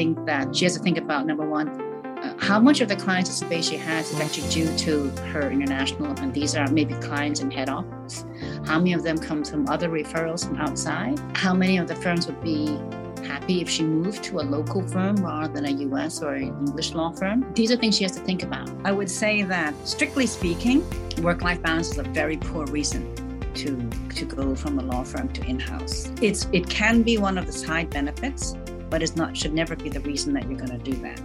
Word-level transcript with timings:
think 0.00 0.24
that 0.24 0.56
she 0.56 0.64
has 0.64 0.74
to 0.78 0.82
think 0.82 0.96
about 0.96 1.26
number 1.26 1.46
one, 1.46 1.68
uh, 1.68 2.34
how 2.38 2.58
much 2.58 2.80
of 2.80 2.88
the 2.88 2.96
clients 2.96 3.30
space 3.30 3.68
she 3.68 3.76
has 3.76 4.10
is 4.10 4.18
actually 4.18 4.48
due 4.48 4.70
to 4.78 5.10
her 5.32 5.50
international, 5.50 6.18
and 6.20 6.32
these 6.32 6.56
are 6.56 6.66
maybe 6.70 6.94
clients 7.08 7.40
in 7.40 7.50
head 7.50 7.68
office. 7.68 8.24
How 8.64 8.78
many 8.78 8.94
of 8.94 9.02
them 9.02 9.18
come 9.18 9.44
from 9.44 9.68
other 9.68 9.90
referrals 9.90 10.46
from 10.46 10.56
outside? 10.56 11.18
How 11.34 11.52
many 11.52 11.76
of 11.76 11.86
the 11.86 11.96
firms 11.96 12.26
would 12.28 12.42
be 12.42 12.78
happy 13.32 13.60
if 13.60 13.68
she 13.68 13.82
moved 13.82 14.24
to 14.28 14.40
a 14.40 14.44
local 14.56 14.80
firm 14.88 15.16
rather 15.16 15.52
than 15.52 15.66
a 15.66 15.74
US 15.88 16.22
or 16.22 16.32
an 16.32 16.44
English 16.64 16.94
law 16.94 17.10
firm? 17.12 17.38
These 17.52 17.70
are 17.70 17.76
things 17.76 17.98
she 17.98 18.04
has 18.04 18.12
to 18.12 18.22
think 18.22 18.42
about. 18.42 18.70
I 18.86 18.92
would 18.92 19.10
say 19.10 19.42
that, 19.42 19.74
strictly 19.86 20.26
speaking, 20.26 20.78
work 21.20 21.42
life 21.42 21.60
balance 21.60 21.90
is 21.90 21.98
a 21.98 22.04
very 22.20 22.38
poor 22.38 22.64
reason 22.78 23.02
to 23.60 23.70
to 24.18 24.24
go 24.24 24.54
from 24.54 24.78
a 24.78 24.82
law 24.82 25.02
firm 25.04 25.28
to 25.36 25.42
in-house. 25.44 26.10
It's 26.22 26.48
it 26.52 26.70
can 26.70 27.02
be 27.02 27.18
one 27.18 27.36
of 27.36 27.44
the 27.44 27.52
side 27.52 27.90
benefits, 27.90 28.54
but 28.90 29.02
it's 29.02 29.14
not 29.14 29.36
should 29.36 29.54
never 29.54 29.76
be 29.76 29.88
the 29.88 30.00
reason 30.00 30.34
that 30.34 30.48
you're 30.50 30.58
going 30.58 30.76
to 30.76 30.78
do 30.78 30.92
that. 30.94 31.20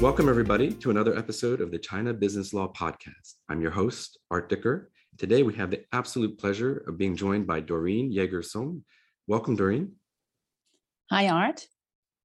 Welcome, 0.00 0.28
everybody, 0.28 0.72
to 0.72 0.90
another 0.90 1.16
episode 1.16 1.60
of 1.60 1.70
the 1.70 1.78
China 1.78 2.12
Business 2.12 2.52
Law 2.52 2.70
Podcast. 2.70 3.36
I'm 3.48 3.62
your 3.62 3.70
host, 3.70 4.18
Art 4.30 4.50
Dicker. 4.50 4.90
Today, 5.16 5.44
we 5.44 5.54
have 5.54 5.70
the 5.70 5.84
absolute 5.92 6.38
pleasure 6.38 6.84
of 6.88 6.98
being 6.98 7.16
joined 7.16 7.46
by 7.46 7.60
Doreen 7.60 8.12
Yeager 8.12 8.44
Song. 8.44 8.84
Welcome, 9.28 9.56
Doreen. 9.56 9.92
Hi, 11.10 11.28
Art. 11.28 11.66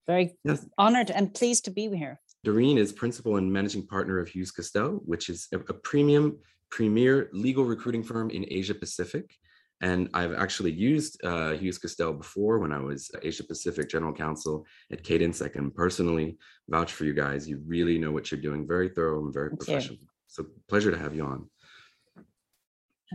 Very 0.08 0.36
yes. 0.44 0.66
honored 0.78 1.12
and 1.12 1.34
pleased 1.34 1.66
to 1.66 1.72
be 1.72 1.88
here. 1.88 2.20
Doreen 2.44 2.78
is 2.78 2.92
principal 2.92 3.38
and 3.38 3.54
managing 3.54 3.86
partner 3.86 4.20
of 4.20 4.28
Hughes 4.28 4.52
Castell, 4.52 5.02
which 5.06 5.30
is 5.30 5.48
a, 5.54 5.59
a 5.59 5.73
premium, 5.73 6.40
premier 6.70 7.30
legal 7.34 7.66
recruiting 7.66 8.03
firm 8.03 8.30
in 8.30 8.45
Asia 8.50 8.73
Pacific. 8.73 9.36
And 9.81 10.09
I've 10.14 10.34
actually 10.34 10.72
used 10.72 11.23
uh, 11.23 11.52
Hughes 11.52 11.78
Castell 11.78 12.12
before 12.14 12.59
when 12.59 12.73
I 12.73 12.80
was 12.80 13.09
Asia 13.23 13.45
Pacific 13.45 13.89
General 13.89 14.14
Counsel 14.14 14.66
at 14.92 15.03
Cadence. 15.03 15.42
I 15.42 15.47
can 15.47 15.72
personally 15.72 16.38
vouch 16.67 16.92
for 16.92 17.06
you 17.06 17.14
guys. 17.14 17.47
You 17.47 17.62
really 17.66 17.97
know 17.97 18.12
what 18.12 18.30
you're 18.30 18.42
doing, 18.42 18.67
very 18.67 18.90
thorough 18.90 19.23
and 19.23 19.34
very 19.34 19.50
Thank 19.50 19.59
professional. 19.59 19.97
You. 20.02 20.08
So 20.28 20.45
pleasure 20.67 20.92
to 20.92 20.97
have 20.97 21.16
you 21.16 21.23
on. 21.23 21.50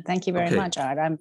Thank 0.07 0.27
you 0.27 0.33
very 0.33 0.47
okay. 0.47 0.57
much, 0.57 0.79
Art. 0.79 0.99
I'm 0.99 1.19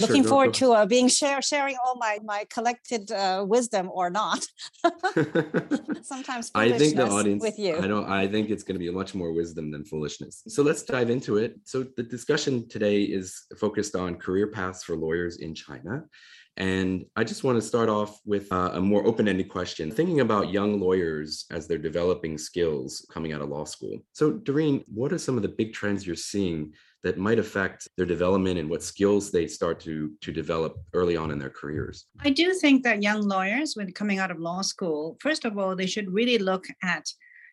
looking 0.00 0.22
sure, 0.22 0.30
forward 0.30 0.54
to 0.54 0.72
uh, 0.72 0.86
being 0.86 1.08
share 1.08 1.40
sharing 1.42 1.76
all 1.84 1.96
my 1.96 2.18
my 2.24 2.46
collected 2.50 3.10
uh, 3.10 3.44
wisdom 3.46 3.90
or 3.92 4.10
not. 4.10 4.46
Sometimes 6.02 6.50
i 6.54 6.70
think 6.70 6.96
the 6.96 7.08
audience 7.08 7.42
with 7.42 7.58
you. 7.58 7.76
I 7.78 7.86
don't 7.86 8.08
i 8.08 8.26
think 8.26 8.50
it's 8.50 8.62
going 8.62 8.76
to 8.76 8.78
be 8.78 8.90
much 8.90 9.14
more 9.14 9.32
wisdom 9.32 9.70
than 9.70 9.84
foolishness. 9.84 10.42
So 10.48 10.62
let's 10.62 10.82
dive 10.82 11.10
into 11.10 11.36
it. 11.36 11.56
So 11.64 11.84
the 11.96 12.02
discussion 12.02 12.68
today 12.68 13.02
is 13.02 13.44
focused 13.58 13.94
on 13.94 14.16
career 14.16 14.48
paths 14.48 14.82
for 14.84 14.96
lawyers 14.96 15.38
in 15.38 15.54
china. 15.54 16.04
And 16.58 17.04
I 17.14 17.22
just 17.22 17.44
want 17.44 17.56
to 17.56 17.62
start 17.62 17.88
off 17.88 18.18
with 18.26 18.52
uh, 18.52 18.70
a 18.74 18.80
more 18.80 19.06
open 19.06 19.28
ended 19.28 19.48
question, 19.48 19.92
thinking 19.92 20.18
about 20.20 20.52
young 20.52 20.80
lawyers 20.80 21.46
as 21.52 21.68
they're 21.68 21.78
developing 21.78 22.36
skills 22.36 23.06
coming 23.12 23.32
out 23.32 23.40
of 23.40 23.48
law 23.48 23.64
school. 23.64 24.00
So, 24.12 24.32
Doreen, 24.32 24.84
what 24.92 25.12
are 25.12 25.18
some 25.18 25.36
of 25.36 25.42
the 25.42 25.48
big 25.48 25.72
trends 25.72 26.04
you're 26.04 26.16
seeing 26.16 26.74
that 27.04 27.18
might 27.18 27.38
affect 27.38 27.88
their 27.96 28.06
development 28.06 28.58
and 28.58 28.68
what 28.68 28.82
skills 28.82 29.30
they 29.30 29.46
start 29.46 29.78
to, 29.80 30.12
to 30.20 30.32
develop 30.32 30.76
early 30.94 31.16
on 31.16 31.30
in 31.30 31.38
their 31.38 31.50
careers? 31.50 32.06
I 32.20 32.30
do 32.30 32.52
think 32.54 32.82
that 32.84 33.02
young 33.02 33.22
lawyers, 33.22 33.74
when 33.74 33.92
coming 33.92 34.18
out 34.18 34.30
of 34.30 34.40
law 34.40 34.62
school, 34.62 35.16
first 35.20 35.44
of 35.44 35.58
all, 35.58 35.76
they 35.76 35.86
should 35.86 36.12
really 36.12 36.38
look 36.38 36.66
at 36.82 37.06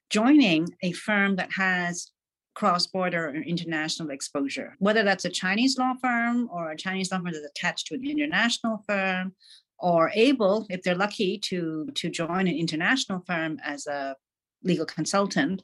joining 0.10 0.68
a 0.82 0.92
firm 0.94 1.36
that 1.36 1.52
has 1.52 2.12
cross-border 2.56 3.30
or 3.30 3.36
international 3.36 4.10
exposure, 4.12 4.76
whether 4.80 5.04
that's 5.04 5.26
a 5.26 5.30
Chinese 5.30 5.78
law 5.78 5.94
firm 6.02 6.50
or 6.52 6.72
a 6.72 6.78
Chinese 6.78 7.12
law 7.12 7.18
firm 7.18 7.32
that's 7.32 7.46
attached 7.46 7.88
to 7.88 7.96
an 7.96 8.06
international 8.06 8.84
firm, 8.88 9.34
or 9.78 10.10
able, 10.16 10.66
if 10.70 10.82
they're 10.82 10.96
lucky, 10.96 11.38
to 11.38 11.88
to 11.96 12.10
join 12.10 12.48
an 12.48 12.56
international 12.56 13.22
firm 13.28 13.60
as 13.64 13.88
a 13.88 14.16
legal 14.64 14.86
consultant 14.86 15.62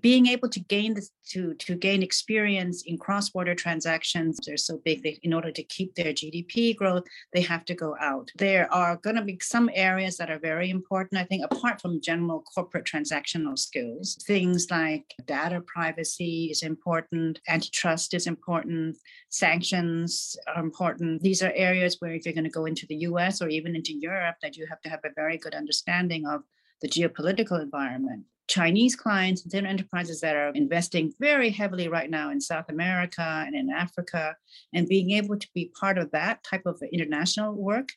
being 0.00 0.26
able 0.26 0.48
to 0.48 0.60
gain 0.60 0.94
this 0.94 1.10
to 1.26 1.54
to 1.54 1.74
gain 1.74 2.02
experience 2.02 2.82
in 2.86 2.98
cross-border 2.98 3.54
transactions 3.54 4.38
they're 4.44 4.56
so 4.56 4.80
big 4.84 5.02
that 5.02 5.18
in 5.22 5.32
order 5.32 5.50
to 5.50 5.62
keep 5.62 5.94
their 5.94 6.12
gdp 6.12 6.76
growth 6.76 7.04
they 7.32 7.40
have 7.40 7.64
to 7.64 7.74
go 7.74 7.96
out. 8.00 8.30
There 8.36 8.72
are 8.72 8.96
going 8.96 9.16
to 9.16 9.22
be 9.22 9.38
some 9.42 9.70
areas 9.74 10.16
that 10.16 10.30
are 10.30 10.38
very 10.38 10.70
important 10.70 11.20
i 11.20 11.24
think 11.24 11.44
apart 11.44 11.80
from 11.80 12.00
general 12.00 12.42
corporate 12.54 12.84
transactional 12.84 13.58
skills. 13.58 14.16
Things 14.26 14.66
like 14.70 15.04
data 15.26 15.62
privacy 15.66 16.48
is 16.50 16.62
important 16.62 17.40
antitrust 17.48 18.14
is 18.14 18.26
important 18.26 18.96
sanctions 19.28 20.36
are 20.54 20.62
important. 20.62 21.22
These 21.22 21.42
are 21.42 21.52
areas 21.54 21.96
where 21.98 22.14
if 22.14 22.24
you're 22.24 22.34
going 22.34 22.44
to 22.44 22.50
go 22.50 22.66
into 22.66 22.86
the 22.86 22.96
us 22.96 23.40
or 23.42 23.48
even 23.48 23.74
into 23.76 23.92
europe 23.92 24.36
that 24.42 24.56
you 24.56 24.66
have 24.66 24.80
to 24.82 24.88
have 24.88 25.00
a 25.04 25.14
very 25.14 25.38
good 25.38 25.54
understanding 25.54 26.26
of 26.26 26.42
the 26.80 26.88
geopolitical 26.88 27.60
environment 27.60 28.24
Chinese 28.46 28.94
clients 28.94 29.42
and 29.42 29.50
their 29.50 29.66
enterprises 29.66 30.20
that 30.20 30.36
are 30.36 30.50
investing 30.50 31.12
very 31.18 31.50
heavily 31.50 31.88
right 31.88 32.10
now 32.10 32.30
in 32.30 32.40
South 32.40 32.66
America 32.68 33.44
and 33.46 33.54
in 33.54 33.70
Africa, 33.70 34.36
and 34.74 34.88
being 34.88 35.12
able 35.12 35.38
to 35.38 35.48
be 35.54 35.72
part 35.78 35.98
of 35.98 36.10
that 36.10 36.44
type 36.44 36.66
of 36.66 36.80
international 36.92 37.54
work 37.54 37.88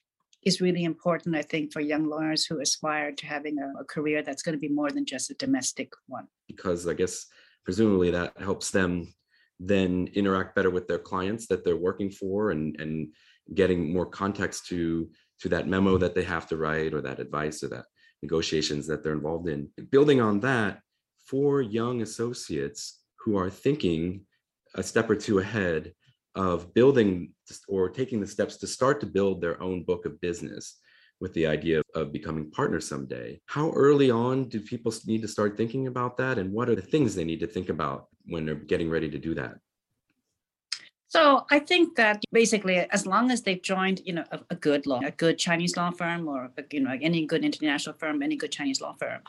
is 0.43 0.61
really 0.61 0.85
important, 0.85 1.35
I 1.35 1.41
think, 1.41 1.73
for 1.73 1.81
young 1.81 2.05
lawyers 2.07 2.45
who 2.45 2.61
aspire 2.61 3.11
to 3.11 3.25
having 3.25 3.57
a, 3.59 3.81
a 3.81 3.83
career 3.83 4.23
that's 4.23 4.41
going 4.41 4.53
to 4.53 4.59
be 4.59 4.69
more 4.69 4.89
than 4.89 5.05
just 5.05 5.29
a 5.29 5.33
domestic 5.33 5.91
one. 6.07 6.27
Because 6.47 6.87
I 6.87 6.93
guess 6.93 7.25
presumably 7.65 8.11
that 8.11 8.37
helps 8.39 8.71
them 8.71 9.13
then 9.59 10.07
interact 10.13 10.55
better 10.55 10.69
with 10.69 10.87
their 10.87 10.99
clients 10.99 11.47
that 11.47 11.65
they're 11.65 11.75
working 11.75 12.11
for 12.11 12.51
and 12.51 12.79
and 12.79 13.13
getting 13.53 13.91
more 13.91 14.05
context 14.05 14.67
to 14.67 15.09
to 15.39 15.49
that 15.49 15.67
memo 15.67 15.97
that 15.97 16.15
they 16.15 16.23
have 16.23 16.47
to 16.47 16.57
write 16.57 16.93
or 16.93 17.01
that 17.01 17.19
advice 17.19 17.63
or 17.63 17.67
that 17.67 17.85
negotiations 18.21 18.87
that 18.87 19.03
they're 19.03 19.13
involved 19.13 19.47
in. 19.47 19.69
Building 19.91 20.21
on 20.21 20.39
that, 20.41 20.81
for 21.25 21.61
young 21.61 22.01
associates 22.01 23.01
who 23.19 23.37
are 23.37 23.49
thinking 23.49 24.21
a 24.75 24.83
step 24.83 25.09
or 25.09 25.15
two 25.15 25.39
ahead 25.39 25.93
of 26.35 26.73
building 26.73 27.33
or 27.67 27.89
taking 27.89 28.21
the 28.21 28.27
steps 28.27 28.57
to 28.57 28.67
start 28.67 28.99
to 29.01 29.05
build 29.05 29.41
their 29.41 29.61
own 29.61 29.83
book 29.83 30.05
of 30.05 30.21
business 30.21 30.77
with 31.19 31.33
the 31.33 31.47
idea 31.47 31.81
of 31.95 32.13
becoming 32.13 32.51
partners 32.51 32.87
someday. 32.87 33.41
How 33.47 33.71
early 33.71 34.11
on 34.11 34.47
do 34.49 34.61
people 34.61 34.93
need 35.05 35.23
to 35.23 35.27
start 35.27 35.57
thinking 35.57 35.87
about 35.87 36.15
that? 36.17 36.37
And 36.37 36.53
what 36.53 36.69
are 36.69 36.75
the 36.75 36.81
things 36.81 37.15
they 37.15 37.23
need 37.23 37.39
to 37.39 37.47
think 37.47 37.69
about 37.69 38.07
when 38.25 38.45
they're 38.45 38.55
getting 38.55 38.89
ready 38.89 39.09
to 39.09 39.17
do 39.17 39.33
that? 39.35 39.55
So 41.09 41.45
I 41.49 41.59
think 41.59 41.95
that 41.95 42.23
basically, 42.33 42.77
as 42.77 43.05
long 43.05 43.31
as 43.31 43.41
they've 43.41 43.61
joined, 43.61 44.01
you 44.03 44.13
know, 44.13 44.25
a, 44.31 44.39
a, 44.49 44.55
good 44.55 44.85
law, 44.85 44.99
a 45.03 45.11
good 45.11 45.37
Chinese 45.37 45.77
law 45.77 45.91
firm, 45.91 46.27
or 46.27 46.51
you 46.71 46.81
know, 46.81 46.97
any 47.01 47.25
good 47.25 47.45
international 47.45 47.95
firm, 47.95 48.21
any 48.21 48.35
good 48.35 48.51
Chinese 48.51 48.81
law 48.81 48.93
firm, 48.93 49.21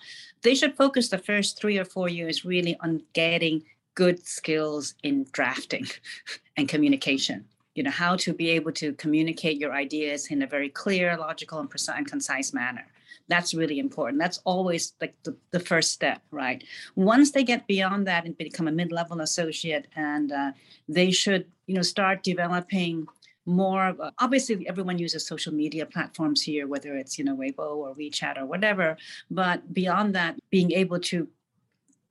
they 0.43 0.57
should 0.57 0.77
focus 0.77 1.09
the 1.09 1.19
first 1.19 1.61
three 1.61 1.79
or 1.79 1.85
four 1.85 2.09
years 2.09 2.45
really 2.45 2.77
on 2.81 3.03
getting 3.13 3.63
good 3.95 4.27
skills 4.27 4.95
in 5.05 5.27
drafting 5.31 5.87
and 6.57 6.69
communication. 6.69 7.45
You 7.77 7.85
know, 7.85 7.93
how 7.93 8.17
to 8.17 8.35
be 8.35 8.51
able 8.51 8.73
to 8.73 8.93
communicate 8.95 9.59
your 9.59 9.73
ideas 9.73 10.29
in 10.33 10.43
a 10.43 10.49
very 10.49 10.69
clear, 10.69 11.17
logical, 11.17 11.61
and 11.61 11.71
precise 11.71 11.97
and 11.97 12.09
concise 12.09 12.53
manner 12.53 12.87
that's 13.29 13.55
really 13.55 13.79
important. 13.79 14.21
That's 14.21 14.39
always 14.45 14.95
like 15.01 15.15
the, 15.25 15.37
the 15.51 15.61
first 15.61 15.93
step 15.93 16.23
right? 16.31 16.63
Once 16.97 17.33
they 17.33 17.45
get 17.45 17.67
beyond 17.67 18.07
that 18.07 18.25
and 18.25 18.37
become 18.37 18.69
a 18.69 18.73
mid-level 18.73 19.21
associate 19.21 19.87
and 19.97 20.33
uh, 20.33 20.53
they 20.89 21.11
should 21.11 21.47
you 21.67 21.75
know 21.75 21.83
start 21.83 22.23
developing 22.23 23.07
more 23.47 23.97
obviously 24.19 24.69
everyone 24.69 24.99
uses 24.99 25.27
social 25.27 25.55
media 25.55 25.87
platforms 25.87 26.43
here 26.43 26.67
whether 26.67 26.97
it's 26.97 27.19
you 27.19 27.25
know 27.25 27.35
weibo 27.35 27.77
or 27.77 27.95
wechat 27.95 28.37
or 28.37 28.45
whatever 28.45 28.97
but 29.31 29.73
beyond 29.73 30.15
that 30.15 30.37
being 30.51 30.71
able 30.73 31.01
to 31.01 31.27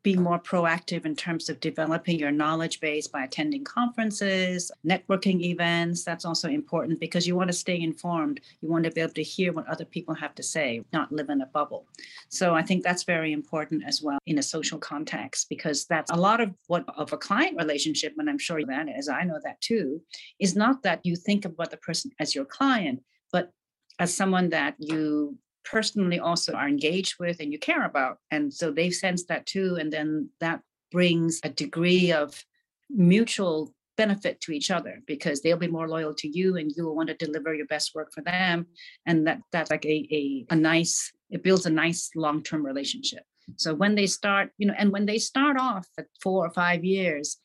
be 0.08 0.16
more 0.16 0.40
proactive 0.40 1.06
in 1.06 1.14
terms 1.14 1.50
of 1.50 1.60
developing 1.60 2.18
your 2.18 2.32
knowledge 2.32 2.80
base 2.80 3.10
by 3.10 3.26
attending 3.26 3.62
conferences, 3.66 4.72
networking 4.86 5.42
events. 5.42 6.06
That's 6.06 6.24
also 6.24 6.48
important 6.48 7.02
because 7.02 7.28
you 7.28 7.36
want 7.36 7.50
to 7.50 7.64
stay 7.66 7.78
informed. 7.82 8.40
You 8.62 8.70
want 8.70 8.86
to 8.86 8.92
be 8.92 9.02
able 9.02 9.16
to 9.16 9.22
hear 9.22 9.52
what 9.52 9.68
other 9.68 9.84
people 9.84 10.16
have 10.16 10.34
to 10.36 10.44
say, 10.44 10.82
not 10.94 11.12
live 11.12 11.30
in 11.30 11.42
a 11.42 11.46
bubble. 11.48 11.88
So 12.30 12.56
I 12.56 12.62
think 12.62 12.86
that's 12.86 13.04
very 13.04 13.34
important 13.34 13.84
as 13.86 14.02
well 14.02 14.20
in 14.28 14.38
a 14.38 14.44
social 14.56 14.80
context 14.80 15.50
because 15.50 15.86
that's 15.88 16.10
a 16.10 16.16
lot 16.16 16.40
of 16.40 16.54
what 16.68 16.86
of 16.96 17.12
a 17.12 17.18
client 17.18 17.58
relationship, 17.58 18.14
and 18.18 18.30
I'm 18.30 18.40
sure 18.40 18.64
that 18.64 18.88
as 18.88 19.10
I 19.10 19.24
know 19.24 19.42
that 19.44 19.60
too, 19.60 20.02
is 20.40 20.56
not 20.56 20.84
that 20.84 21.02
you 21.04 21.18
think 21.18 21.44
about 21.44 21.70
the 21.70 21.84
person 21.88 22.12
as 22.18 22.34
your 22.34 22.46
client, 22.46 23.04
but 23.34 23.52
as 24.00 24.16
someone 24.16 24.52
that 24.52 24.76
you 24.80 25.38
personally 25.70 26.20
also 26.20 26.54
are 26.54 26.68
engaged 26.68 27.16
with 27.20 27.40
and 27.40 27.52
you 27.52 27.60
care 27.60 27.86
about. 27.86 28.18
And 28.32 28.54
so 28.54 28.72
they 28.72 28.90
sense 28.90 29.26
that 29.26 29.46
too. 29.46 29.78
And 29.80 29.92
then 29.92 30.30
that 30.40 30.62
brings 30.92 31.40
a 31.44 31.50
degree 31.50 32.12
of 32.12 32.44
mutual 32.90 33.74
benefit 33.98 34.40
to 34.42 34.52
each 34.52 34.70
other 34.72 35.02
because 35.08 35.42
they'll 35.42 35.58
be 35.58 35.68
more 35.68 35.90
loyal 35.90 36.14
to 36.14 36.28
you 36.28 36.58
and 36.58 36.72
you 36.76 36.86
will 36.86 36.96
want 36.96 37.10
to 37.10 37.16
deliver 37.16 37.54
your 37.54 37.66
best 37.66 37.96
work 37.96 38.12
for 38.14 38.22
them. 38.22 38.68
And 39.06 39.28
that 39.28 39.42
that's 39.52 39.72
like 39.72 39.86
a, 39.86 40.08
a, 40.12 40.46
a 40.52 40.56
nice, 40.56 41.12
it 41.30 41.44
builds 41.44 41.66
a 41.66 41.72
nice 41.72 42.12
long-term 42.16 42.66
relationship. 42.66 43.24
So 43.56 43.74
when 43.74 43.96
they 43.96 44.08
start, 44.08 44.52
you 44.58 44.68
know, 44.68 44.76
and 44.78 44.92
when 44.92 45.06
they 45.06 45.18
start 45.18 45.58
off 45.60 45.88
at 45.98 46.08
four 46.22 46.46
or 46.46 46.52
five 46.52 46.84
years, 46.84 47.38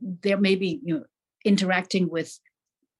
they're 0.00 0.38
maybe 0.38 0.80
you 0.84 0.94
know 0.94 1.04
interacting 1.44 2.08
with 2.08 2.38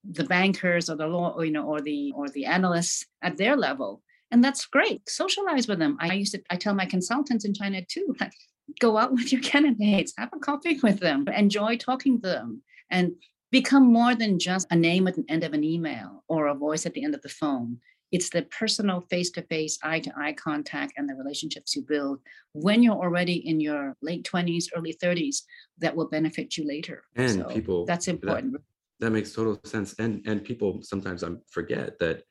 the 0.04 0.25
bankers 0.25 0.88
or 0.88 0.96
the 0.96 1.06
law 1.06 1.34
or, 1.37 1.44
you 1.44 1.52
know 1.52 1.64
or 1.64 1.81
the 1.81 2.12
or 2.16 2.28
the 2.28 2.46
analysts 2.46 3.06
at 3.22 3.37
their 3.37 3.56
level 3.56 4.02
and 4.30 4.44
that's 4.44 4.66
great. 4.66 5.08
Socialize 5.08 5.69
with 5.69 5.78
them. 5.78 5.96
I 6.00 6.12
used 6.14 6.32
to 6.34 6.42
i 6.50 6.56
tell 6.56 6.75
my 6.75 6.86
consultants 6.86 7.44
in 7.44 7.54
china 7.54 7.82
too 7.86 8.14
like 8.20 8.32
go 8.80 8.98
out 8.98 9.12
with 9.12 9.32
your 9.32 9.40
candidates. 9.52 10.12
Have 10.19 10.30
a 10.34 10.38
coffee 10.38 10.78
with 10.82 11.00
them. 11.00 11.26
Enjoy 11.28 11.76
talking 11.76 12.20
to 12.20 12.28
them. 12.28 12.62
And 12.90 13.12
become 13.50 13.90
more 13.92 14.14
than 14.14 14.38
just 14.38 14.66
a 14.70 14.76
name 14.76 15.08
at 15.08 15.14
the 15.14 15.25
end 15.28 15.44
of 15.44 15.52
an 15.54 15.64
email 15.64 16.22
or 16.28 16.48
a 16.48 16.54
voice 16.54 16.84
at 16.86 16.94
the 16.94 17.04
end 17.04 17.14
of 17.14 17.22
the 17.22 17.28
phone. 17.28 17.78
It's 18.10 18.30
the 18.30 18.42
personal 18.42 19.02
face-to-face 19.10 19.78
eye-to-eye 19.82 20.34
contact 20.34 20.94
and 20.96 21.08
the 21.08 21.14
relationships 21.14 21.76
you 21.76 21.82
build 21.82 22.20
when 22.52 22.82
you're 22.82 22.94
already 22.94 23.46
in 23.46 23.60
your 23.60 23.96
late 24.00 24.26
20s 24.30 24.66
early 24.75 24.94
30s 25.02 25.42
that 25.78 25.94
will 25.94 26.08
benefit 26.08 26.56
you 26.56 26.66
later. 26.66 27.04
And 27.16 27.40
So 27.40 27.44
people 27.44 27.84
that's 27.84 28.08
important. 28.08 28.54
that, 28.54 28.62
that 29.00 29.10
makes 29.10 29.32
total 29.32 29.60
sense. 29.64 29.94
And 29.98 30.26
and 30.26 30.42
people 30.42 30.80
sometimes 30.82 31.22
i 31.22 31.28
forget 31.50 31.98
that 31.98 32.22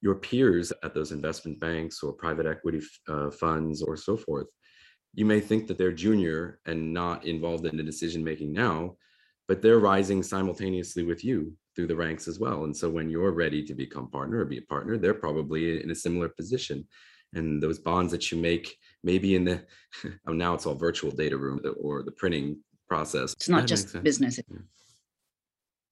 your 0.00 0.14
peers 0.14 0.72
at 0.82 0.94
those 0.94 1.12
investment 1.12 1.58
banks 1.60 2.02
or 2.02 2.12
private 2.12 2.46
equity 2.46 2.80
uh, 3.08 3.30
funds 3.30 3.82
or 3.82 3.96
so 3.96 4.16
forth 4.16 4.46
you 5.14 5.24
may 5.24 5.40
think 5.40 5.66
that 5.66 5.78
they're 5.78 5.92
junior 5.92 6.60
and 6.66 6.92
not 6.92 7.24
involved 7.24 7.66
in 7.66 7.76
the 7.76 7.82
decision 7.82 8.22
making 8.22 8.52
now 8.52 8.94
but 9.48 9.62
they're 9.62 9.78
rising 9.78 10.22
simultaneously 10.22 11.02
with 11.02 11.24
you 11.24 11.52
through 11.74 11.86
the 11.86 11.96
ranks 11.96 12.26
as 12.26 12.38
well. 12.38 12.64
And 12.64 12.76
so 12.76 12.88
when 12.88 13.10
you're 13.10 13.32
ready 13.32 13.62
to 13.64 13.74
become 13.74 14.10
partner 14.10 14.38
or 14.38 14.44
be 14.44 14.58
a 14.58 14.62
partner, 14.62 14.96
they're 14.96 15.14
probably 15.14 15.82
in 15.82 15.90
a 15.90 15.94
similar 15.94 16.28
position. 16.28 16.86
And 17.34 17.62
those 17.62 17.78
bonds 17.78 18.12
that 18.12 18.32
you 18.32 18.38
make, 18.38 18.76
maybe 19.04 19.36
in 19.36 19.44
the 19.44 19.64
oh, 20.26 20.32
now 20.32 20.54
it's 20.54 20.66
all 20.66 20.74
virtual 20.74 21.10
data 21.10 21.36
room 21.36 21.60
or 21.78 22.02
the 22.02 22.12
printing 22.12 22.58
process. 22.88 23.34
it's 23.34 23.48
not 23.48 23.62
That 23.62 23.68
just 23.68 24.02
business 24.02 24.40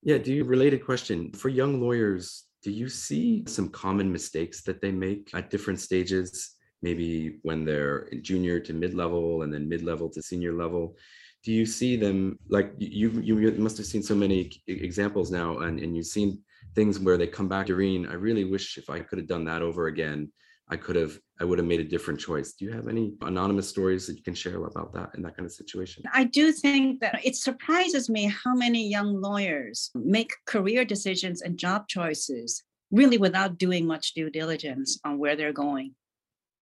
Yeah. 0.02 0.18
Do 0.18 0.32
you 0.32 0.44
related 0.44 0.84
question 0.84 1.32
for 1.32 1.48
young 1.48 1.80
lawyers? 1.80 2.44
Do 2.64 2.70
you 2.70 2.88
see 2.88 3.44
some 3.46 3.68
common 3.68 4.10
mistakes 4.10 4.62
that 4.62 4.80
they 4.80 4.90
make 4.90 5.30
at 5.34 5.50
different 5.50 5.80
stages? 5.80 6.54
Maybe 6.80 7.38
when 7.42 7.66
they're 7.66 8.08
junior 8.22 8.58
to 8.60 8.72
mid 8.72 8.94
level 8.94 9.42
and 9.42 9.52
then 9.52 9.68
mid 9.68 9.82
level 9.82 10.08
to 10.08 10.22
senior 10.22 10.54
level. 10.54 10.96
Do 11.44 11.52
you 11.52 11.66
see 11.66 11.96
them 11.96 12.38
like 12.48 12.72
you? 12.78 13.10
You 13.20 13.52
must 13.58 13.76
have 13.76 13.84
seen 13.84 14.02
so 14.02 14.14
many 14.14 14.50
examples 14.66 15.30
now, 15.30 15.58
and 15.58 15.78
and 15.78 15.94
you've 15.94 16.06
seen 16.06 16.40
things 16.74 16.98
where 16.98 17.18
they 17.18 17.26
come 17.26 17.48
back, 17.48 17.66
Doreen. 17.66 18.06
I 18.06 18.14
really 18.14 18.44
wish 18.44 18.78
if 18.78 18.88
I 18.88 19.00
could 19.00 19.18
have 19.18 19.28
done 19.28 19.44
that 19.44 19.60
over 19.60 19.88
again, 19.88 20.32
I 20.68 20.76
could 20.76 20.96
have. 20.96 21.18
I 21.40 21.44
would 21.44 21.58
have 21.58 21.66
made 21.66 21.80
a 21.80 21.84
different 21.84 22.20
choice. 22.20 22.52
Do 22.52 22.64
you 22.64 22.72
have 22.72 22.86
any 22.86 23.14
anonymous 23.20 23.68
stories 23.68 24.06
that 24.06 24.16
you 24.16 24.22
can 24.22 24.34
share 24.34 24.64
about 24.64 24.94
that 24.94 25.10
in 25.16 25.22
that 25.22 25.36
kind 25.36 25.46
of 25.46 25.52
situation? 25.52 26.04
I 26.12 26.24
do 26.24 26.52
think 26.52 27.00
that 27.00 27.20
it 27.24 27.34
surprises 27.34 28.08
me 28.08 28.26
how 28.26 28.54
many 28.54 28.88
young 28.88 29.20
lawyers 29.20 29.90
make 29.94 30.32
career 30.46 30.84
decisions 30.84 31.42
and 31.42 31.58
job 31.58 31.88
choices 31.88 32.62
really 32.92 33.18
without 33.18 33.58
doing 33.58 33.84
much 33.84 34.14
due 34.14 34.30
diligence 34.30 35.00
on 35.04 35.18
where 35.18 35.34
they're 35.34 35.52
going. 35.52 35.94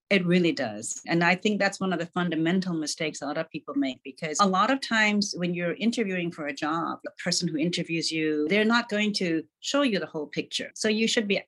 It 0.08 0.26
really 0.26 0.52
does. 0.52 1.00
And 1.06 1.24
I 1.24 1.34
think 1.34 1.58
that's 1.58 1.80
one 1.80 1.92
of 1.92 1.98
the 1.98 2.06
fundamental 2.06 2.74
mistakes 2.74 3.22
a 3.22 3.26
lot 3.26 3.38
of 3.38 3.48
people 3.50 3.74
make 3.74 3.98
because 4.04 4.38
a 4.40 4.46
lot 4.46 4.70
of 4.70 4.80
times 4.86 5.34
when 5.36 5.54
you're 5.54 5.72
interviewing 5.74 6.30
for 6.30 6.48
a 6.48 6.52
job, 6.54 6.98
the 7.02 7.12
person 7.22 7.48
who 7.48 7.56
interviews 7.56 8.12
you, 8.12 8.46
they're 8.48 8.64
not 8.64 8.90
going 8.90 9.14
to 9.14 9.42
show 9.60 9.82
you 9.82 9.98
the 9.98 10.06
whole 10.06 10.26
picture. 10.26 10.70
So 10.74 10.88
you 10.88 11.08
should 11.08 11.28
be 11.28 11.40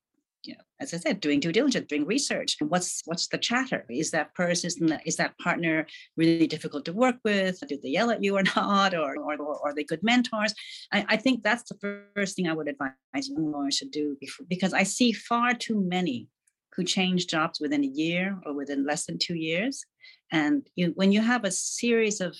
as 0.84 0.94
I 0.94 0.98
said, 0.98 1.20
doing 1.20 1.40
due 1.40 1.52
diligence, 1.52 1.86
doing 1.88 2.06
research. 2.06 2.56
What's 2.60 3.02
what's 3.06 3.26
the 3.28 3.38
chatter? 3.38 3.84
Is 3.88 4.10
that 4.12 4.34
person, 4.34 4.98
is 5.04 5.16
that 5.16 5.36
partner 5.38 5.86
really 6.16 6.46
difficult 6.46 6.84
to 6.84 6.92
work 6.92 7.16
with? 7.24 7.60
Do 7.68 7.78
they 7.82 7.88
yell 7.88 8.10
at 8.10 8.22
you 8.22 8.36
or 8.36 8.42
not? 8.56 8.94
Or 8.94 9.16
or, 9.16 9.36
or 9.36 9.68
are 9.68 9.74
they 9.74 9.84
good 9.84 10.02
mentors? 10.02 10.54
I, 10.92 11.04
I 11.08 11.16
think 11.16 11.42
that's 11.42 11.64
the 11.68 12.00
first 12.14 12.36
thing 12.36 12.48
I 12.48 12.52
would 12.52 12.68
advise 12.68 13.28
young 13.28 13.50
lawyers 13.50 13.78
to 13.78 13.86
do 13.86 14.16
before, 14.20 14.46
because 14.48 14.72
I 14.72 14.82
see 14.84 15.12
far 15.12 15.54
too 15.54 15.80
many 15.80 16.28
who 16.76 16.84
change 16.84 17.26
jobs 17.26 17.60
within 17.60 17.84
a 17.84 17.94
year 18.02 18.38
or 18.44 18.52
within 18.52 18.84
less 18.84 19.06
than 19.06 19.18
two 19.18 19.36
years. 19.36 19.84
And 20.32 20.66
you, 20.74 20.92
when 20.96 21.12
you 21.12 21.20
have 21.20 21.44
a 21.44 21.50
series 21.50 22.20
of 22.20 22.36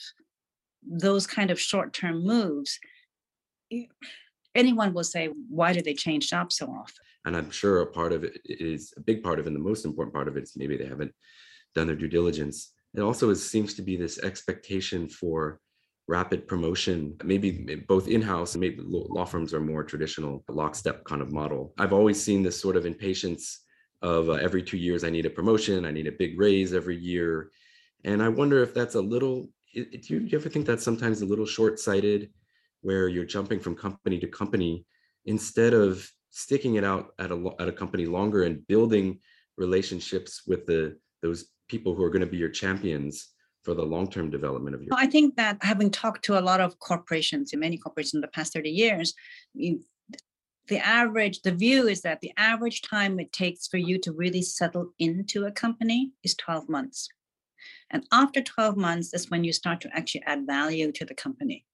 those 0.82 1.26
kind 1.26 1.50
of 1.50 1.60
short-term 1.60 2.24
moves, 2.24 2.78
anyone 4.54 4.92
will 4.92 5.04
say, 5.04 5.28
why 5.48 5.72
do 5.72 5.82
they 5.82 5.94
change 5.94 6.30
jobs 6.30 6.56
so 6.56 6.66
often? 6.66 7.03
And 7.24 7.36
i'm 7.36 7.50
sure 7.50 7.80
a 7.80 7.86
part 7.86 8.12
of 8.12 8.24
it 8.24 8.38
is 8.44 8.92
a 8.96 9.00
big 9.00 9.22
part 9.22 9.38
of 9.38 9.46
it 9.46 9.48
and 9.48 9.56
the 9.56 9.70
most 9.70 9.84
important 9.84 10.14
part 10.14 10.28
of 10.28 10.36
it 10.36 10.42
is 10.42 10.56
maybe 10.56 10.76
they 10.76 10.86
haven't 10.86 11.12
done 11.74 11.86
their 11.86 11.96
due 11.96 12.08
diligence. 12.08 12.72
It 12.94 13.00
also 13.00 13.30
is, 13.30 13.48
seems 13.48 13.74
to 13.74 13.82
be 13.82 13.96
this 13.96 14.18
expectation 14.20 15.08
for 15.08 15.60
rapid 16.06 16.46
promotion 16.46 17.16
maybe 17.24 17.82
both 17.88 18.08
in-house 18.08 18.54
and 18.54 18.60
maybe 18.60 18.82
law 18.84 19.24
firms 19.24 19.54
are 19.54 19.60
more 19.60 19.82
traditional 19.82 20.44
lockstep 20.50 21.02
kind 21.04 21.22
of 21.22 21.32
model. 21.32 21.72
I've 21.78 21.94
always 21.94 22.22
seen 22.22 22.42
this 22.42 22.60
sort 22.60 22.76
of 22.76 22.84
impatience 22.84 23.60
of 24.02 24.28
uh, 24.28 24.32
every 24.32 24.62
two 24.62 24.76
years 24.76 25.02
i 25.02 25.08
need 25.08 25.24
a 25.24 25.30
promotion 25.30 25.86
i 25.86 25.90
need 25.90 26.06
a 26.06 26.12
big 26.12 26.38
raise 26.38 26.74
every 26.74 26.98
year. 26.98 27.50
And 28.04 28.22
i 28.22 28.28
wonder 28.28 28.62
if 28.62 28.74
that's 28.74 28.96
a 28.96 29.00
little 29.00 29.48
do 29.72 29.86
you, 29.90 30.20
do 30.20 30.26
you 30.26 30.38
ever 30.38 30.50
think 30.50 30.66
that's 30.66 30.84
sometimes 30.84 31.22
a 31.22 31.26
little 31.26 31.46
short-sighted 31.46 32.30
where 32.82 33.08
you're 33.08 33.24
jumping 33.24 33.58
from 33.58 33.74
company 33.74 34.18
to 34.20 34.26
company 34.26 34.84
instead 35.24 35.72
of 35.72 36.06
sticking 36.34 36.74
it 36.74 36.84
out 36.84 37.14
at 37.18 37.30
a 37.30 37.54
at 37.60 37.68
a 37.68 37.72
company 37.72 38.06
longer 38.06 38.42
and 38.42 38.66
building 38.66 39.20
relationships 39.56 40.42
with 40.46 40.66
the 40.66 40.98
those 41.22 41.46
people 41.68 41.94
who 41.94 42.02
are 42.02 42.10
going 42.10 42.20
to 42.20 42.26
be 42.26 42.36
your 42.36 42.50
champions 42.50 43.30
for 43.62 43.72
the 43.72 43.82
long-term 43.82 44.30
development 44.30 44.74
of 44.74 44.82
your 44.82 44.94
I 44.94 45.06
think 45.06 45.36
that 45.36 45.56
having 45.62 45.90
talked 45.90 46.24
to 46.26 46.38
a 46.38 46.42
lot 46.42 46.60
of 46.60 46.78
corporations, 46.80 47.52
in 47.54 47.60
many 47.60 47.78
corporations 47.78 48.14
in 48.14 48.20
the 48.20 48.28
past 48.28 48.52
30 48.52 48.68
years, 48.68 49.14
the 49.54 50.78
average, 50.78 51.40
the 51.42 51.52
view 51.52 51.88
is 51.88 52.02
that 52.02 52.20
the 52.20 52.32
average 52.36 52.82
time 52.82 53.18
it 53.20 53.32
takes 53.32 53.66
for 53.66 53.78
you 53.78 53.98
to 54.00 54.12
really 54.12 54.42
settle 54.42 54.90
into 54.98 55.46
a 55.46 55.52
company 55.52 56.12
is 56.24 56.34
12 56.34 56.68
months. 56.68 57.08
And 57.90 58.04
after 58.12 58.42
12 58.42 58.76
months 58.76 59.14
is 59.14 59.30
when 59.30 59.44
you 59.44 59.52
start 59.52 59.80
to 59.82 59.90
actually 59.96 60.24
add 60.26 60.46
value 60.46 60.90
to 60.92 61.04
the 61.04 61.14
company. 61.14 61.64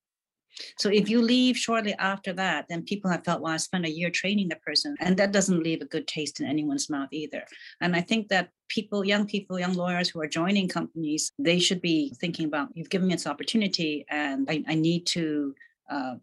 So 0.77 0.89
if 0.89 1.09
you 1.09 1.21
leave 1.21 1.57
shortly 1.57 1.93
after 1.99 2.33
that, 2.33 2.65
then 2.69 2.83
people 2.83 3.09
have 3.11 3.23
felt, 3.23 3.41
well, 3.41 3.53
I 3.53 3.57
spent 3.57 3.85
a 3.85 3.91
year 3.91 4.09
training 4.09 4.49
the 4.49 4.55
person, 4.57 4.95
and 4.99 5.17
that 5.17 5.31
doesn't 5.31 5.63
leave 5.63 5.81
a 5.81 5.85
good 5.85 6.07
taste 6.07 6.39
in 6.39 6.45
anyone's 6.45 6.89
mouth 6.89 7.09
either. 7.11 7.43
And 7.81 7.95
I 7.95 8.01
think 8.01 8.29
that 8.29 8.49
people, 8.67 9.05
young 9.05 9.25
people, 9.25 9.59
young 9.59 9.73
lawyers 9.73 10.09
who 10.09 10.21
are 10.21 10.27
joining 10.27 10.67
companies, 10.67 11.31
they 11.39 11.59
should 11.59 11.81
be 11.81 12.13
thinking 12.19 12.45
about, 12.45 12.69
you've 12.73 12.89
given 12.89 13.07
me 13.07 13.13
this 13.13 13.27
opportunity, 13.27 14.05
and 14.09 14.47
I, 14.49 14.63
I 14.67 14.75
need 14.75 15.05
to 15.07 15.55
uh, 15.89 16.15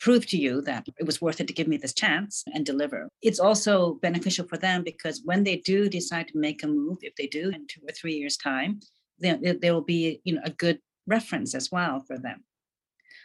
prove 0.00 0.26
to 0.26 0.36
you 0.36 0.60
that 0.60 0.86
it 0.98 1.06
was 1.06 1.22
worth 1.22 1.40
it 1.40 1.46
to 1.46 1.54
give 1.54 1.66
me 1.66 1.78
this 1.78 1.94
chance 1.94 2.44
and 2.52 2.66
deliver. 2.66 3.08
It's 3.22 3.40
also 3.40 3.94
beneficial 3.94 4.46
for 4.46 4.58
them 4.58 4.82
because 4.84 5.22
when 5.24 5.44
they 5.44 5.56
do 5.56 5.88
decide 5.88 6.28
to 6.28 6.38
make 6.38 6.62
a 6.62 6.66
move, 6.66 6.98
if 7.00 7.14
they 7.16 7.26
do 7.26 7.50
in 7.50 7.66
two 7.66 7.80
or 7.88 7.92
three 7.92 8.14
years' 8.14 8.36
time, 8.36 8.80
there, 9.18 9.38
will 9.62 9.80
be 9.80 10.20
you 10.24 10.34
know 10.34 10.42
a 10.44 10.50
good 10.50 10.78
reference 11.06 11.54
as 11.54 11.70
well 11.70 12.00
for 12.00 12.18
them. 12.18 12.44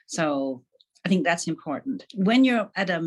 So 0.10 0.64
I 1.06 1.10
think 1.10 1.24
that's 1.24 1.48
important. 1.48 2.06
When 2.16 2.44
you're 2.44 2.70
at 2.76 2.90
a 2.90 3.00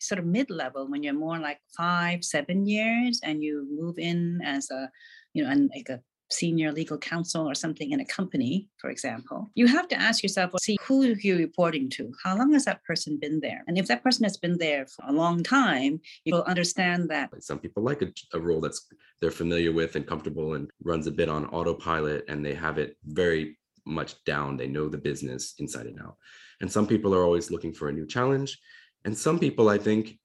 sort 0.00 0.18
of 0.18 0.24
mid 0.24 0.48
level, 0.50 0.88
when 0.88 1.02
you're 1.02 1.12
more 1.12 1.38
like 1.38 1.60
five, 1.76 2.24
seven 2.24 2.66
years, 2.66 3.20
and 3.22 3.44
you 3.44 3.68
move 3.70 3.98
in 3.98 4.40
as 4.42 4.70
a, 4.70 4.90
you 5.34 5.44
know, 5.44 5.50
and 5.50 5.70
like 5.74 5.90
a 5.90 6.00
senior 6.30 6.72
legal 6.72 6.96
counsel 6.96 7.46
or 7.48 7.54
something 7.54 7.92
in 7.92 8.00
a 8.00 8.04
company, 8.06 8.66
for 8.78 8.88
example, 8.88 9.50
you 9.54 9.66
have 9.66 9.86
to 9.88 10.00
ask 10.00 10.22
yourself, 10.22 10.52
well, 10.52 10.58
see, 10.58 10.78
who 10.80 11.02
you're 11.20 11.36
reporting 11.36 11.90
to? 11.90 12.12
How 12.24 12.34
long 12.36 12.54
has 12.54 12.64
that 12.64 12.82
person 12.84 13.18
been 13.20 13.40
there? 13.40 13.62
And 13.68 13.76
if 13.76 13.86
that 13.88 14.02
person 14.02 14.24
has 14.24 14.38
been 14.38 14.56
there 14.56 14.86
for 14.86 15.04
a 15.06 15.12
long 15.12 15.42
time, 15.42 16.00
you'll 16.24 16.42
understand 16.42 17.10
that 17.10 17.30
some 17.42 17.58
people 17.58 17.82
like 17.82 18.00
a, 18.00 18.08
a 18.32 18.40
role 18.40 18.62
that's 18.62 18.88
they're 19.20 19.30
familiar 19.30 19.70
with 19.70 19.96
and 19.96 20.06
comfortable 20.06 20.54
and 20.54 20.70
runs 20.82 21.06
a 21.06 21.12
bit 21.12 21.28
on 21.28 21.44
autopilot 21.46 22.24
and 22.28 22.44
they 22.44 22.54
have 22.54 22.78
it 22.78 22.96
very 23.04 23.58
much 23.86 24.22
down. 24.24 24.56
They 24.56 24.68
know 24.68 24.88
the 24.88 24.98
business 24.98 25.54
inside 25.58 25.86
and 25.86 26.00
out. 26.00 26.16
And 26.60 26.70
some 26.70 26.86
people 26.86 27.14
are 27.14 27.24
always 27.24 27.50
looking 27.50 27.72
for 27.72 27.88
a 27.88 27.92
new 27.92 28.06
challenge. 28.06 28.58
And 29.04 29.16
some 29.16 29.38
people 29.38 29.68
i 29.68 29.78
think 29.78 30.18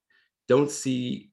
don't 0.48 0.70
see 0.70 1.30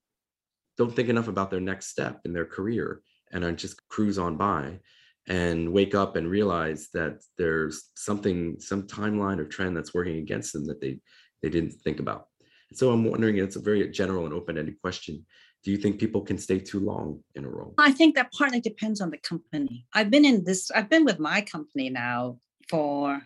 don't 0.77 0.93
think 0.95 1.09
enough 1.09 1.27
about 1.27 1.49
their 1.49 1.59
next 1.61 1.87
step 1.87 2.21
in 2.25 2.33
their 2.33 2.45
career 2.45 3.01
and 3.31 3.43
are 3.43 3.51
just 3.51 3.87
cruise 3.89 4.19
on 4.19 4.37
by 4.37 4.79
and 5.27 5.71
wake 5.73 5.95
up 5.95 6.15
and 6.15 6.29
realize 6.29 6.89
that 6.93 7.19
there's 7.37 7.89
something 7.95 8.59
some 8.59 8.83
timeline 8.83 9.39
or 9.39 9.45
trend 9.45 9.75
that's 9.75 9.93
working 9.93 10.17
against 10.17 10.53
them 10.53 10.65
that 10.65 10.79
they 10.81 10.99
they 11.41 11.49
didn't 11.49 11.71
think 11.83 11.99
about. 11.99 12.27
So 12.73 12.91
i'm 12.91 13.05
wondering 13.05 13.37
it's 13.37 13.55
a 13.55 13.61
very 13.61 13.89
general 13.89 14.25
and 14.25 14.33
open-ended 14.33 14.81
question 14.81 15.25
do 15.67 15.73
you 15.73 15.77
think 15.77 15.99
people 15.99 16.21
can 16.21 16.37
stay 16.37 16.59
too 16.59 16.79
long 16.79 17.19
in 17.35 17.43
a 17.43 17.49
role 17.49 17.73
I 17.77 17.91
think 17.91 18.15
that 18.15 18.31
partly 18.31 18.61
depends 18.61 19.01
on 19.01 19.09
the 19.09 19.17
company. 19.17 19.85
I've 19.93 20.09
been 20.09 20.23
in 20.23 20.45
this, 20.45 20.71
I've 20.71 20.89
been 20.89 21.03
with 21.03 21.19
my 21.19 21.41
company 21.41 21.89
now 21.89 22.37
for 22.69 23.21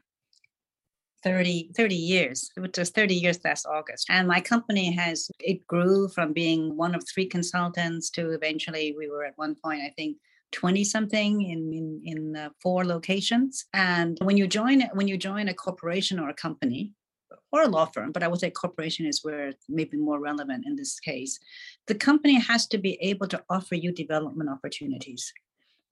30, 1.23 1.69
30 1.77 1.95
years, 1.95 2.49
which 2.57 2.79
was 2.79 2.89
30 2.89 3.13
years 3.13 3.39
last 3.45 3.67
August. 3.67 4.07
And 4.09 4.27
my 4.27 4.41
company 4.41 4.91
has, 4.91 5.29
it 5.39 5.67
grew 5.67 6.07
from 6.07 6.33
being 6.33 6.75
one 6.75 6.95
of 6.95 7.03
three 7.07 7.27
consultants 7.27 8.09
to 8.15 8.31
eventually 8.31 8.95
we 8.97 9.07
were 9.07 9.23
at 9.23 9.37
one 9.37 9.55
point, 9.63 9.81
I 9.83 9.93
think, 9.95 10.17
20 10.51 10.83
something 10.83 11.43
in 11.43 11.71
in, 11.71 12.01
in 12.03 12.35
uh, 12.35 12.49
four 12.61 12.83
locations 12.83 13.67
and 13.73 14.17
when 14.21 14.35
you 14.35 14.47
join 14.47 14.81
when 14.95 15.07
you 15.07 15.15
join 15.15 15.47
a 15.47 15.53
corporation 15.53 16.19
or 16.19 16.27
a 16.27 16.33
company 16.33 16.91
or 17.51 17.63
a 17.63 17.67
law 17.67 17.85
firm 17.85 18.11
but 18.11 18.23
i 18.23 18.27
would 18.27 18.39
say 18.39 18.49
corporation 18.49 19.05
is 19.05 19.23
where 19.23 19.53
maybe 19.69 19.97
more 19.97 20.19
relevant 20.19 20.65
in 20.65 20.75
this 20.75 20.99
case. 20.99 21.39
The 21.87 21.95
company 21.95 22.39
has 22.39 22.67
to 22.67 22.77
be 22.77 22.97
able 23.01 23.27
to 23.27 23.43
offer 23.49 23.75
you 23.75 23.91
development 23.91 24.49
opportunities. 24.49 25.33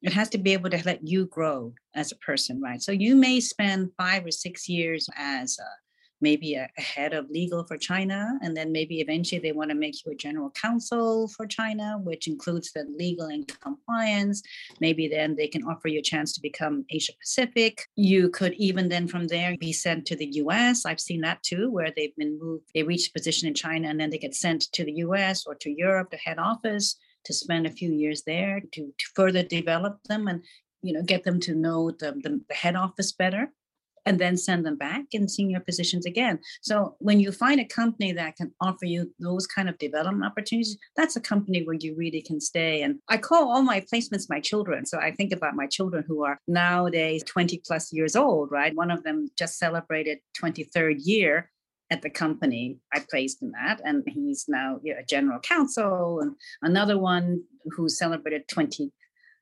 It 0.02 0.14
has 0.14 0.30
to 0.30 0.38
be 0.38 0.54
able 0.54 0.70
to 0.70 0.82
let 0.86 1.06
you 1.06 1.26
grow 1.26 1.74
as 1.96 2.12
a 2.12 2.18
person 2.18 2.62
right? 2.62 2.82
So 2.82 2.92
you 2.92 3.16
may 3.16 3.40
spend 3.40 3.92
five 3.98 4.26
or 4.26 4.32
six 4.32 4.70
years 4.70 5.10
as 5.18 5.58
a 5.60 5.70
maybe 6.22 6.56
a, 6.56 6.70
a, 6.78 6.82
head 6.82 7.14
of 7.14 7.30
legal 7.30 7.64
for 7.64 7.78
China, 7.78 8.38
and 8.42 8.56
then 8.56 8.72
maybe 8.72 9.00
eventually 9.00 9.40
they 9.40 9.52
want 9.52 9.70
to 9.70 9.76
make 9.76 10.06
you 10.06 10.12
a 10.12 10.16
general 10.16 10.50
counsel 10.52 11.28
for 11.30 11.46
China, 11.46 12.00
which 12.04 12.28
includes 12.28 12.72
the 12.72 12.86
legal 12.98 13.28
and 13.28 13.48
compliance. 13.62 14.42
Maybe 14.80 15.08
then 15.08 15.36
they 15.36 15.48
can 15.48 15.64
offer 15.64 15.88
you 15.88 16.00
a 16.00 16.04
chance 16.04 16.34
to 16.34 16.42
become 16.42 16.86
Asia 16.90 17.14
Pacific. 17.20 17.88
You 17.96 18.30
could 18.30 18.54
even 18.54 18.90
then 18.90 19.08
from 19.08 19.28
there 19.28 19.56
be 19.58 19.74
sent 19.74 20.06
to 20.08 20.16
the 20.16 20.28
US. 20.44 20.86
I've 20.86 21.00
seen 21.00 21.22
that 21.22 21.44
too, 21.44 21.72
where 21.72 21.92
they've 21.96 22.16
been 22.16 22.40
moved, 22.40 22.66
they 22.74 22.84
reach 22.84 23.10
a 23.10 23.14
position 23.14 23.48
in 23.48 23.54
China 23.54 23.90
and 23.90 24.00
then 24.00 24.10
they 24.10 24.18
get 24.18 24.36
sent 24.36 24.72
to 24.74 24.84
the 24.84 24.94
US 25.06 25.46
or 25.46 25.56
to 25.56 25.70
Europe, 25.70 26.12
to 26.12 26.18
head 26.18 26.40
office, 26.40 26.96
to 27.26 27.34
spend 27.34 27.66
a 27.66 27.72
few 27.72 27.92
years 27.92 28.24
there 28.24 28.62
to, 28.72 28.94
to 28.98 29.06
further 29.16 29.44
develop 29.44 30.02
them 30.04 30.28
and 30.28 30.44
you 30.82 30.94
know 30.94 31.04
get 31.04 31.24
them 31.24 31.40
to 31.42 31.54
know 31.56 31.92
the, 31.92 32.14
the, 32.24 32.42
the 32.48 32.56
head 32.56 32.76
office 32.76 33.12
better 33.12 33.52
and 34.06 34.20
then 34.20 34.38
send 34.38 34.66
them 34.66 34.78
back 34.78 35.06
in 35.12 35.28
senior 35.28 35.60
positions 35.60 36.06
again. 36.06 36.40
So 36.62 36.96
when 37.00 37.20
you 37.20 37.32
find 37.32 37.60
a 37.60 37.66
company 37.66 38.12
that 38.14 38.36
can 38.36 38.52
offer 38.62 38.86
you 38.86 39.14
those 39.20 39.48
kind 39.48 39.70
of 39.70 39.78
development 39.78 40.26
opportunities, 40.26 40.78
that's 40.96 41.16
a 41.16 41.22
company 41.22 41.64
where 41.64 41.78
you 41.80 41.96
really 41.96 42.22
can 42.22 42.40
stay. 42.40 42.82
And 42.82 43.00
I 43.10 43.18
call 43.18 43.50
all 43.50 43.62
my 43.62 43.82
placements 43.82 44.30
my 44.30 44.40
children. 44.40 44.86
So 44.86 45.00
I 45.00 45.12
think 45.12 45.34
about 45.34 45.56
my 45.56 45.68
children 45.68 46.04
who 46.08 46.24
are 46.24 46.40
nowadays 46.48 47.24
20 47.24 47.62
plus 47.66 47.94
years 47.94 48.16
old, 48.16 48.52
right? 48.52 48.76
One 48.76 48.92
of 48.92 49.04
them 49.04 49.30
just 49.38 49.58
celebrated 49.58 50.20
23rd 50.42 50.96
year 51.00 51.50
at 51.92 52.02
the 52.02 52.10
company 52.10 52.78
I 52.94 53.04
placed 53.10 53.42
him 53.42 53.54
at, 53.60 53.82
and 53.84 54.04
he's 54.08 54.46
now 54.48 54.80
a 54.86 55.04
general 55.04 55.40
counsel. 55.40 56.20
And 56.22 56.36
another 56.62 57.00
one 57.00 57.44
who 57.72 57.90
celebrated 57.90 58.48
20 58.48 58.92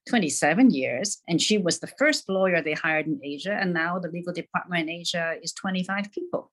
27 0.07 0.71
years. 0.71 1.21
And 1.27 1.41
she 1.41 1.57
was 1.57 1.79
the 1.79 1.87
first 1.99 2.29
lawyer 2.29 2.61
they 2.61 2.73
hired 2.73 3.07
in 3.07 3.19
Asia. 3.23 3.53
And 3.53 3.73
now 3.73 3.99
the 3.99 4.09
legal 4.09 4.33
department 4.33 4.83
in 4.83 4.89
Asia 4.89 5.35
is 5.41 5.53
25 5.53 6.11
people. 6.11 6.51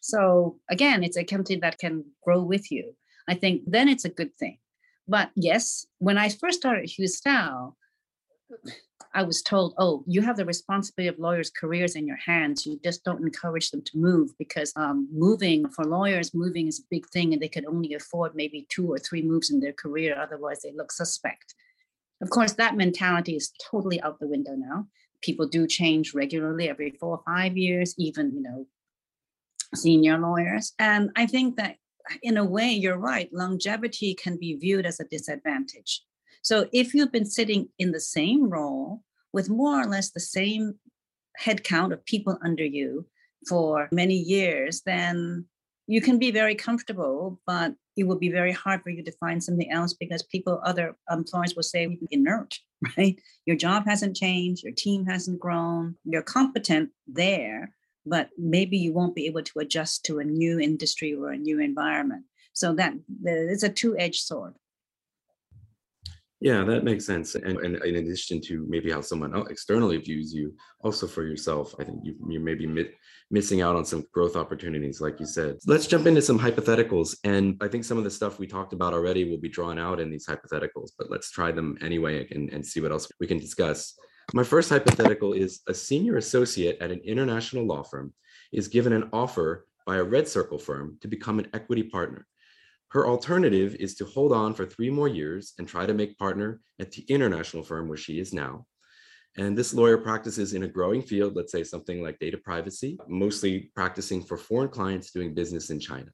So 0.00 0.58
again, 0.70 1.02
it's 1.02 1.16
a 1.16 1.24
company 1.24 1.58
that 1.60 1.78
can 1.78 2.04
grow 2.22 2.42
with 2.42 2.70
you. 2.70 2.94
I 3.28 3.34
think 3.34 3.62
then 3.66 3.88
it's 3.88 4.04
a 4.04 4.10
good 4.10 4.34
thing. 4.36 4.58
But 5.06 5.30
yes, 5.34 5.86
when 5.98 6.18
I 6.18 6.28
first 6.28 6.58
started 6.58 6.88
Hughes 6.88 7.20
Castell, 7.20 7.76
I 9.14 9.22
was 9.22 9.42
told, 9.42 9.74
oh, 9.78 10.04
you 10.06 10.22
have 10.22 10.36
the 10.36 10.44
responsibility 10.44 11.08
of 11.08 11.18
lawyers' 11.18 11.50
careers 11.50 11.96
in 11.96 12.06
your 12.06 12.16
hands. 12.16 12.66
You 12.66 12.78
just 12.84 13.04
don't 13.04 13.22
encourage 13.22 13.70
them 13.70 13.82
to 13.82 13.98
move 13.98 14.30
because 14.38 14.72
um, 14.76 15.08
moving 15.12 15.68
for 15.68 15.84
lawyers, 15.84 16.34
moving 16.34 16.68
is 16.68 16.80
a 16.80 16.88
big 16.90 17.06
thing, 17.08 17.32
and 17.32 17.40
they 17.40 17.48
can 17.48 17.66
only 17.66 17.94
afford 17.94 18.34
maybe 18.34 18.66
two 18.68 18.90
or 18.90 18.98
three 18.98 19.22
moves 19.22 19.50
in 19.50 19.60
their 19.60 19.72
career. 19.72 20.18
Otherwise, 20.18 20.60
they 20.62 20.72
look 20.72 20.92
suspect. 20.92 21.54
Of 22.20 22.30
course, 22.30 22.52
that 22.54 22.76
mentality 22.76 23.36
is 23.36 23.52
totally 23.70 24.00
out 24.02 24.18
the 24.18 24.28
window 24.28 24.54
now. 24.56 24.86
People 25.22 25.46
do 25.46 25.66
change 25.66 26.14
regularly 26.14 26.68
every 26.68 26.90
four 26.90 27.16
or 27.16 27.22
five 27.24 27.56
years, 27.56 27.94
even, 27.98 28.32
you 28.34 28.42
know, 28.42 28.66
senior 29.74 30.18
lawyers. 30.18 30.72
And 30.78 31.10
I 31.16 31.26
think 31.26 31.56
that 31.56 31.76
in 32.22 32.36
a 32.36 32.44
way, 32.44 32.70
you're 32.70 32.98
right, 32.98 33.28
longevity 33.32 34.14
can 34.14 34.38
be 34.38 34.56
viewed 34.56 34.86
as 34.86 34.98
a 34.98 35.04
disadvantage. 35.04 36.02
So 36.42 36.68
if 36.72 36.94
you've 36.94 37.12
been 37.12 37.26
sitting 37.26 37.68
in 37.78 37.92
the 37.92 38.00
same 38.00 38.48
role 38.48 39.02
with 39.32 39.50
more 39.50 39.80
or 39.80 39.86
less 39.86 40.10
the 40.10 40.20
same 40.20 40.76
headcount 41.40 41.92
of 41.92 42.04
people 42.04 42.38
under 42.42 42.64
you 42.64 43.06
for 43.48 43.88
many 43.92 44.14
years, 44.14 44.82
then 44.82 45.44
you 45.86 46.00
can 46.00 46.18
be 46.18 46.30
very 46.30 46.54
comfortable, 46.54 47.40
but 47.46 47.74
it 47.98 48.06
will 48.06 48.18
be 48.18 48.30
very 48.30 48.52
hard 48.52 48.82
for 48.82 48.90
you 48.90 49.02
to 49.02 49.12
find 49.12 49.42
something 49.42 49.70
else 49.72 49.92
because 49.92 50.22
people, 50.22 50.60
other 50.64 50.96
employers 51.10 51.54
will 51.56 51.64
say 51.64 51.98
inert, 52.10 52.58
right? 52.96 53.20
Your 53.44 53.56
job 53.56 53.84
hasn't 53.86 54.16
changed, 54.16 54.62
your 54.62 54.72
team 54.72 55.04
hasn't 55.04 55.40
grown, 55.40 55.96
you're 56.04 56.22
competent 56.22 56.90
there, 57.06 57.74
but 58.06 58.30
maybe 58.38 58.78
you 58.78 58.92
won't 58.92 59.16
be 59.16 59.26
able 59.26 59.42
to 59.42 59.58
adjust 59.58 60.04
to 60.04 60.20
a 60.20 60.24
new 60.24 60.60
industry 60.60 61.12
or 61.12 61.30
a 61.30 61.36
new 61.36 61.60
environment. 61.60 62.24
So 62.52 62.74
that 62.74 62.94
it's 63.24 63.62
a 63.62 63.68
two-edged 63.68 64.22
sword. 64.22 64.54
Yeah, 66.40 66.62
that 66.64 66.84
makes 66.84 67.04
sense. 67.04 67.34
And, 67.34 67.58
and, 67.58 67.82
in 67.82 67.96
addition 67.96 68.40
to 68.42 68.64
maybe 68.68 68.92
how 68.92 69.00
someone 69.00 69.34
externally 69.50 69.96
views 69.96 70.32
you, 70.32 70.54
also 70.84 71.08
for 71.08 71.24
yourself, 71.24 71.74
I 71.80 71.84
think 71.84 71.98
you, 72.04 72.14
you 72.28 72.38
may 72.38 72.54
be 72.54 72.66
mi- 72.66 72.90
missing 73.30 73.60
out 73.60 73.74
on 73.74 73.84
some 73.84 74.04
growth 74.12 74.36
opportunities, 74.36 75.00
like 75.00 75.18
you 75.18 75.26
said. 75.26 75.58
Let's 75.66 75.88
jump 75.88 76.06
into 76.06 76.22
some 76.22 76.38
hypotheticals. 76.38 77.16
And 77.24 77.56
I 77.60 77.66
think 77.66 77.84
some 77.84 77.98
of 77.98 78.04
the 78.04 78.10
stuff 78.10 78.38
we 78.38 78.46
talked 78.46 78.72
about 78.72 78.94
already 78.94 79.28
will 79.28 79.38
be 79.38 79.48
drawn 79.48 79.80
out 79.80 79.98
in 79.98 80.10
these 80.10 80.26
hypotheticals, 80.28 80.92
but 80.96 81.10
let's 81.10 81.30
try 81.32 81.50
them 81.50 81.76
anyway 81.80 82.28
and, 82.30 82.52
and 82.52 82.64
see 82.64 82.80
what 82.80 82.92
else 82.92 83.10
we 83.18 83.26
can 83.26 83.38
discuss. 83.38 83.98
My 84.32 84.44
first 84.44 84.70
hypothetical 84.70 85.32
is 85.32 85.62
a 85.66 85.74
senior 85.74 86.18
associate 86.18 86.78
at 86.80 86.92
an 86.92 87.00
international 87.00 87.64
law 87.64 87.82
firm 87.82 88.12
is 88.52 88.68
given 88.68 88.92
an 88.92 89.08
offer 89.12 89.66
by 89.86 89.96
a 89.96 90.04
red 90.04 90.28
circle 90.28 90.58
firm 90.58 90.98
to 91.00 91.08
become 91.08 91.38
an 91.38 91.48
equity 91.52 91.82
partner. 91.82 92.26
Her 92.90 93.06
alternative 93.06 93.76
is 93.78 93.94
to 93.96 94.06
hold 94.06 94.32
on 94.32 94.54
for 94.54 94.64
three 94.64 94.88
more 94.88 95.08
years 95.08 95.52
and 95.58 95.68
try 95.68 95.84
to 95.84 95.92
make 95.92 96.18
partner 96.18 96.60
at 96.78 96.90
the 96.92 97.02
international 97.08 97.62
firm 97.62 97.86
where 97.86 97.98
she 97.98 98.18
is 98.18 98.32
now. 98.32 98.66
And 99.36 99.56
this 99.56 99.74
lawyer 99.74 99.98
practices 99.98 100.54
in 100.54 100.62
a 100.62 100.68
growing 100.68 101.02
field, 101.02 101.36
let's 101.36 101.52
say 101.52 101.62
something 101.62 102.02
like 102.02 102.18
data 102.18 102.38
privacy, 102.38 102.98
mostly 103.06 103.70
practicing 103.74 104.22
for 104.22 104.36
foreign 104.36 104.70
clients 104.70 105.12
doing 105.12 105.34
business 105.34 105.70
in 105.70 105.78
China. 105.78 106.10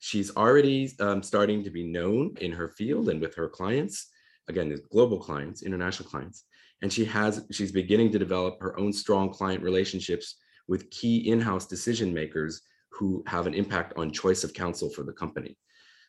She's 0.00 0.36
already 0.36 0.90
um, 0.98 1.22
starting 1.22 1.62
to 1.62 1.70
be 1.70 1.84
known 1.84 2.34
in 2.40 2.50
her 2.50 2.68
field 2.68 3.08
and 3.08 3.20
with 3.20 3.36
her 3.36 3.48
clients, 3.48 4.08
again, 4.48 4.76
global 4.90 5.18
clients, 5.18 5.62
international 5.62 6.08
clients. 6.08 6.44
And 6.82 6.92
she 6.92 7.04
has, 7.04 7.46
she's 7.52 7.70
beginning 7.70 8.10
to 8.10 8.18
develop 8.18 8.60
her 8.60 8.78
own 8.78 8.92
strong 8.92 9.32
client 9.32 9.62
relationships 9.62 10.34
with 10.66 10.90
key 10.90 11.30
in-house 11.30 11.66
decision 11.66 12.12
makers 12.12 12.62
who 12.92 13.22
have 13.26 13.46
an 13.46 13.54
impact 13.54 13.94
on 13.96 14.10
choice 14.10 14.44
of 14.44 14.52
counsel 14.52 14.90
for 14.90 15.02
the 15.02 15.12
company. 15.12 15.56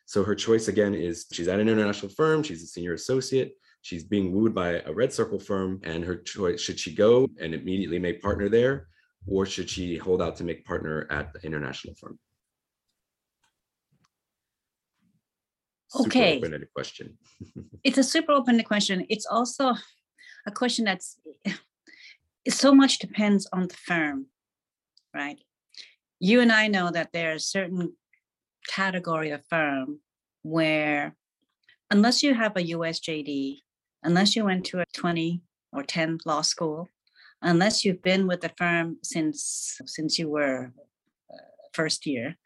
So 0.06 0.22
her 0.22 0.34
choice 0.34 0.68
again 0.68 0.94
is 0.94 1.26
she's 1.32 1.48
at 1.48 1.60
an 1.60 1.68
international 1.68 2.12
firm, 2.12 2.42
she's 2.42 2.62
a 2.62 2.66
senior 2.66 2.92
associate, 2.92 3.54
she's 3.82 4.04
being 4.04 4.32
wooed 4.32 4.54
by 4.54 4.82
a 4.84 4.92
red 4.92 5.12
circle 5.12 5.38
firm, 5.38 5.80
and 5.82 6.04
her 6.04 6.16
choice 6.16 6.60
should 6.60 6.78
she 6.78 6.94
go 6.94 7.28
and 7.40 7.54
immediately 7.54 7.98
make 7.98 8.20
partner 8.20 8.48
there, 8.48 8.88
or 9.26 9.46
should 9.46 9.70
she 9.70 9.96
hold 9.96 10.20
out 10.20 10.36
to 10.36 10.44
make 10.44 10.64
partner 10.64 11.06
at 11.10 11.32
the 11.32 11.40
international 11.42 11.94
firm? 11.94 12.18
okay. 16.00 16.40
Super 16.40 16.46
open 16.54 16.68
question. 16.74 17.18
it's 17.84 17.98
a 17.98 18.02
super 18.02 18.32
open-ended 18.32 18.66
question. 18.66 19.06
It's 19.08 19.26
also 19.26 19.74
a 20.46 20.50
question 20.50 20.84
that's 20.84 21.18
so 22.48 22.74
much 22.74 22.98
depends 22.98 23.46
on 23.52 23.68
the 23.68 23.74
firm, 23.74 24.26
right? 25.14 25.38
You 26.24 26.40
and 26.40 26.50
I 26.50 26.68
know 26.68 26.90
that 26.90 27.12
there 27.12 27.34
are 27.34 27.38
certain 27.38 27.92
category 28.66 29.30
of 29.32 29.44
firm 29.50 30.00
where 30.40 31.14
unless 31.90 32.22
you 32.22 32.32
have 32.32 32.56
a 32.56 32.62
USJD, 32.62 33.58
unless 34.02 34.34
you 34.34 34.46
went 34.46 34.64
to 34.66 34.80
a 34.80 34.86
20 34.94 35.42
or 35.74 35.82
10 35.82 36.20
law 36.24 36.40
school, 36.40 36.88
unless 37.42 37.84
you've 37.84 38.00
been 38.00 38.26
with 38.26 38.40
the 38.40 38.50
firm 38.56 38.96
since 39.02 39.78
since 39.84 40.18
you 40.18 40.30
were 40.30 40.72
uh, 41.30 41.36
first 41.74 42.06
year, 42.06 42.36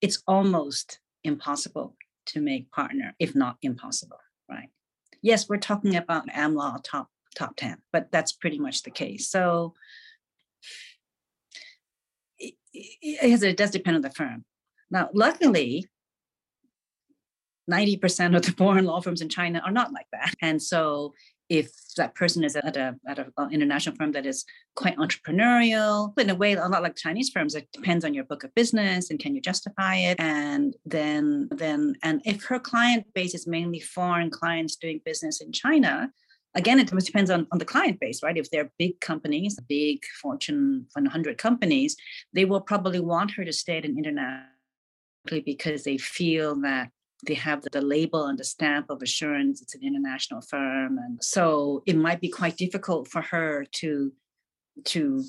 it's 0.00 0.22
almost 0.28 1.00
impossible 1.24 1.96
to 2.26 2.40
make 2.40 2.70
partner, 2.70 3.16
if 3.18 3.34
not 3.34 3.56
impossible, 3.60 4.20
right? 4.48 4.68
Yes, 5.20 5.48
we're 5.48 5.56
talking 5.56 5.96
about 5.96 6.28
AmLaw 6.28 6.78
top 6.84 7.08
top 7.34 7.56
10, 7.56 7.78
but 7.92 8.12
that's 8.12 8.30
pretty 8.30 8.60
much 8.60 8.84
the 8.84 8.92
case. 8.92 9.28
So 9.28 9.74
it, 12.72 13.56
does 13.56 13.70
depend 13.70 13.96
on 13.96 14.02
the 14.02 14.10
firm. 14.10 14.44
Now, 14.90 15.08
luckily, 15.12 15.86
90% 17.70 18.36
of 18.36 18.42
the 18.42 18.52
foreign 18.52 18.84
law 18.84 19.00
firms 19.00 19.20
in 19.20 19.28
China 19.28 19.62
are 19.64 19.70
not 19.70 19.92
like 19.92 20.06
that. 20.12 20.34
And 20.42 20.60
so 20.60 21.14
if 21.50 21.72
that 21.96 22.14
person 22.14 22.44
is 22.44 22.54
at 22.54 22.76
a 22.76 22.94
at 23.06 23.18
an 23.18 23.32
uh, 23.36 23.48
international 23.50 23.96
firm 23.96 24.12
that 24.12 24.24
is 24.24 24.44
quite 24.76 24.96
entrepreneurial 24.96 26.14
but 26.14 26.24
in 26.24 26.30
a 26.30 26.34
way 26.34 26.52
a 26.52 26.68
lot 26.68 26.82
like 26.82 26.94
chinese 26.96 27.28
firms 27.28 27.54
it 27.54 27.68
depends 27.72 28.04
on 28.04 28.14
your 28.14 28.24
book 28.24 28.44
of 28.44 28.54
business 28.54 29.10
and 29.10 29.18
can 29.18 29.34
you 29.34 29.40
justify 29.40 29.96
it 29.96 30.18
and 30.20 30.76
then 30.86 31.48
then 31.50 31.94
and 32.02 32.22
if 32.24 32.44
her 32.44 32.60
client 32.60 33.04
base 33.14 33.34
is 33.34 33.46
mainly 33.46 33.80
foreign 33.80 34.30
clients 34.30 34.76
doing 34.76 35.00
business 35.04 35.40
in 35.40 35.52
china 35.52 36.08
again 36.54 36.78
it 36.78 36.88
depends 36.88 37.30
on, 37.30 37.46
on 37.52 37.58
the 37.58 37.64
client 37.64 37.98
base 38.00 38.22
right? 38.22 38.36
If 38.36 38.50
they're 38.50 38.70
big 38.78 39.00
companies 39.00 39.58
big 39.68 40.02
fortune 40.20 40.86
100 40.92 41.38
companies 41.38 41.96
they 42.32 42.44
will 42.44 42.60
probably 42.60 43.00
want 43.00 43.32
her 43.32 43.44
to 43.44 43.52
stay 43.52 43.78
at 43.78 43.84
an 43.84 43.96
international 43.98 44.46
because 45.44 45.84
they 45.84 45.98
feel 45.98 46.60
that 46.62 46.90
they 47.26 47.34
have 47.34 47.62
the, 47.62 47.70
the, 47.70 47.80
label 47.82 48.26
and 48.26 48.38
the 48.38 48.44
stamp 48.44 48.86
of 48.88 49.02
assurance. 49.02 49.60
It's 49.60 49.74
an 49.74 49.82
international 49.82 50.40
firm. 50.40 50.98
And 50.98 51.22
so 51.22 51.82
it 51.86 51.96
might 51.96 52.20
be 52.20 52.28
quite 52.28 52.56
difficult 52.56 53.08
for 53.08 53.20
her 53.22 53.66
to 53.72 54.12
to 54.84 55.24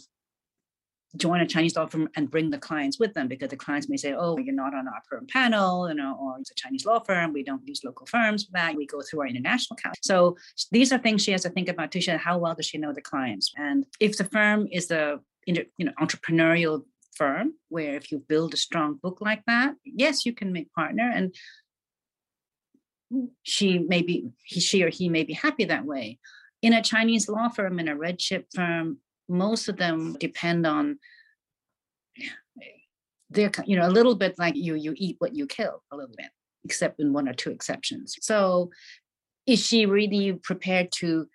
join 1.17 1.41
a 1.41 1.47
Chinese 1.47 1.75
law 1.75 1.85
firm 1.85 2.07
and 2.15 2.31
bring 2.31 2.49
the 2.49 2.57
clients 2.57 2.99
with 2.99 3.13
them 3.13 3.27
because 3.27 3.49
the 3.49 3.57
clients 3.57 3.89
may 3.89 3.97
say, 3.97 4.13
oh, 4.13 4.37
you're 4.37 4.55
not 4.55 4.73
on 4.73 4.87
our 4.87 5.01
firm 5.09 5.27
panel, 5.27 5.89
you 5.89 5.95
know, 5.95 6.17
or 6.21 6.37
it's 6.39 6.51
a 6.51 6.55
Chinese 6.55 6.85
law 6.85 6.99
firm. 6.99 7.33
We 7.33 7.43
don't 7.43 7.67
use 7.67 7.83
local 7.83 8.05
firms 8.05 8.45
for 8.45 8.51
that. 8.53 8.75
We 8.75 8.85
go 8.85 9.01
through 9.01 9.21
our 9.21 9.27
international 9.27 9.77
counsel. 9.77 9.99
So 10.01 10.37
these 10.71 10.93
are 10.93 10.97
things 10.97 11.23
she 11.23 11.31
has 11.31 11.43
to 11.43 11.49
think 11.49 11.69
about 11.69 11.91
too. 11.91 12.01
How 12.17 12.37
well 12.37 12.55
does 12.55 12.65
she 12.65 12.77
know 12.77 12.93
the 12.93 13.01
clients? 13.01 13.51
And 13.57 13.85
if 13.99 14.17
the 14.17 14.23
firm 14.25 14.67
is 14.71 14.89
a 14.91 15.19
you 15.45 15.65
know 15.79 15.91
entrepreneurial 15.99 16.83
firm 17.15 17.53
where 17.69 17.95
if 17.95 18.11
you 18.11 18.19
build 18.19 18.53
a 18.53 18.57
strong 18.57 18.95
book 19.01 19.19
like 19.21 19.43
that, 19.47 19.75
yes, 19.83 20.25
you 20.25 20.33
can 20.33 20.53
make 20.53 20.73
partner 20.73 21.11
and 21.13 21.35
she 23.43 23.79
may 23.79 24.01
be 24.01 24.29
he, 24.43 24.59
she 24.59 24.83
or 24.83 24.89
he 24.89 25.09
may 25.09 25.23
be 25.23 25.33
happy 25.33 25.65
that 25.65 25.85
way. 25.85 26.19
In 26.61 26.73
a 26.73 26.81
Chinese 26.81 27.27
law 27.27 27.49
firm, 27.49 27.79
in 27.79 27.87
a 27.87 27.95
red 27.95 28.19
chip 28.19 28.47
firm, 28.55 28.99
most 29.31 29.69
of 29.69 29.77
them 29.77 30.15
depend 30.19 30.67
on 30.67 30.99
they're 33.29 33.51
you 33.65 33.77
know 33.77 33.87
a 33.87 33.89
little 33.89 34.15
bit 34.15 34.37
like 34.37 34.55
you 34.55 34.75
you 34.75 34.93
eat 34.97 35.15
what 35.19 35.33
you 35.33 35.47
kill 35.47 35.81
a 35.91 35.95
little 35.95 36.15
bit 36.15 36.29
except 36.63 36.99
in 36.99 37.11
one 37.11 37.27
or 37.27 37.33
two 37.33 37.49
exceptions. 37.49 38.15
So 38.21 38.69
is 39.47 39.65
she 39.65 39.85
really 39.87 40.33
prepared 40.33 40.91
to 40.93 41.27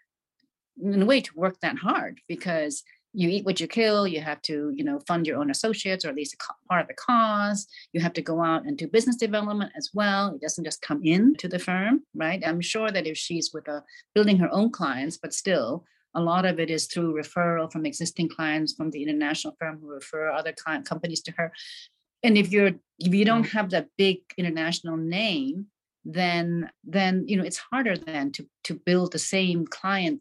in 0.80 1.02
a 1.02 1.06
way 1.06 1.20
to 1.20 1.30
work 1.34 1.58
that 1.60 1.78
hard? 1.78 2.20
Because 2.28 2.84
you 3.12 3.30
eat 3.30 3.46
what 3.46 3.60
you 3.60 3.66
kill 3.66 4.06
you 4.06 4.20
have 4.20 4.42
to 4.42 4.74
you 4.76 4.84
know 4.84 5.00
fund 5.08 5.26
your 5.26 5.38
own 5.38 5.50
associates 5.50 6.04
or 6.04 6.10
at 6.10 6.14
least 6.14 6.36
part 6.68 6.82
of 6.82 6.86
the 6.86 6.92
cost 6.92 7.66
you 7.94 8.00
have 8.00 8.12
to 8.12 8.20
go 8.20 8.42
out 8.42 8.66
and 8.66 8.76
do 8.76 8.86
business 8.86 9.16
development 9.16 9.72
as 9.74 9.90
well. 9.94 10.34
It 10.34 10.42
doesn't 10.42 10.64
just 10.64 10.82
come 10.82 11.00
in 11.02 11.34
to 11.36 11.48
the 11.48 11.58
firm 11.58 12.02
right? 12.14 12.46
I'm 12.46 12.60
sure 12.60 12.90
that 12.90 13.06
if 13.06 13.16
she's 13.16 13.52
with 13.54 13.68
a 13.68 13.82
building 14.14 14.36
her 14.36 14.52
own 14.52 14.70
clients 14.70 15.16
but 15.16 15.32
still 15.32 15.86
a 16.16 16.20
lot 16.20 16.46
of 16.46 16.58
it 16.58 16.70
is 16.70 16.86
through 16.86 17.14
referral 17.14 17.70
from 17.70 17.86
existing 17.86 18.28
clients 18.28 18.72
from 18.72 18.90
the 18.90 19.02
international 19.02 19.54
firm 19.60 19.78
who 19.78 19.88
refer 19.88 20.30
other 20.30 20.52
client 20.52 20.88
companies 20.88 21.20
to 21.22 21.32
her. 21.32 21.52
And 22.22 22.36
if 22.36 22.50
you're 22.50 22.72
if 22.98 23.14
you 23.14 23.24
don't 23.24 23.44
mm. 23.44 23.50
have 23.50 23.70
that 23.70 23.88
big 23.96 24.18
international 24.36 24.96
name, 24.96 25.66
then 26.04 26.70
then 26.82 27.24
you 27.28 27.36
know 27.36 27.44
it's 27.44 27.62
harder 27.70 27.96
then 27.96 28.32
to 28.32 28.46
to 28.64 28.74
build 28.74 29.12
the 29.12 29.18
same 29.18 29.66
client 29.66 30.20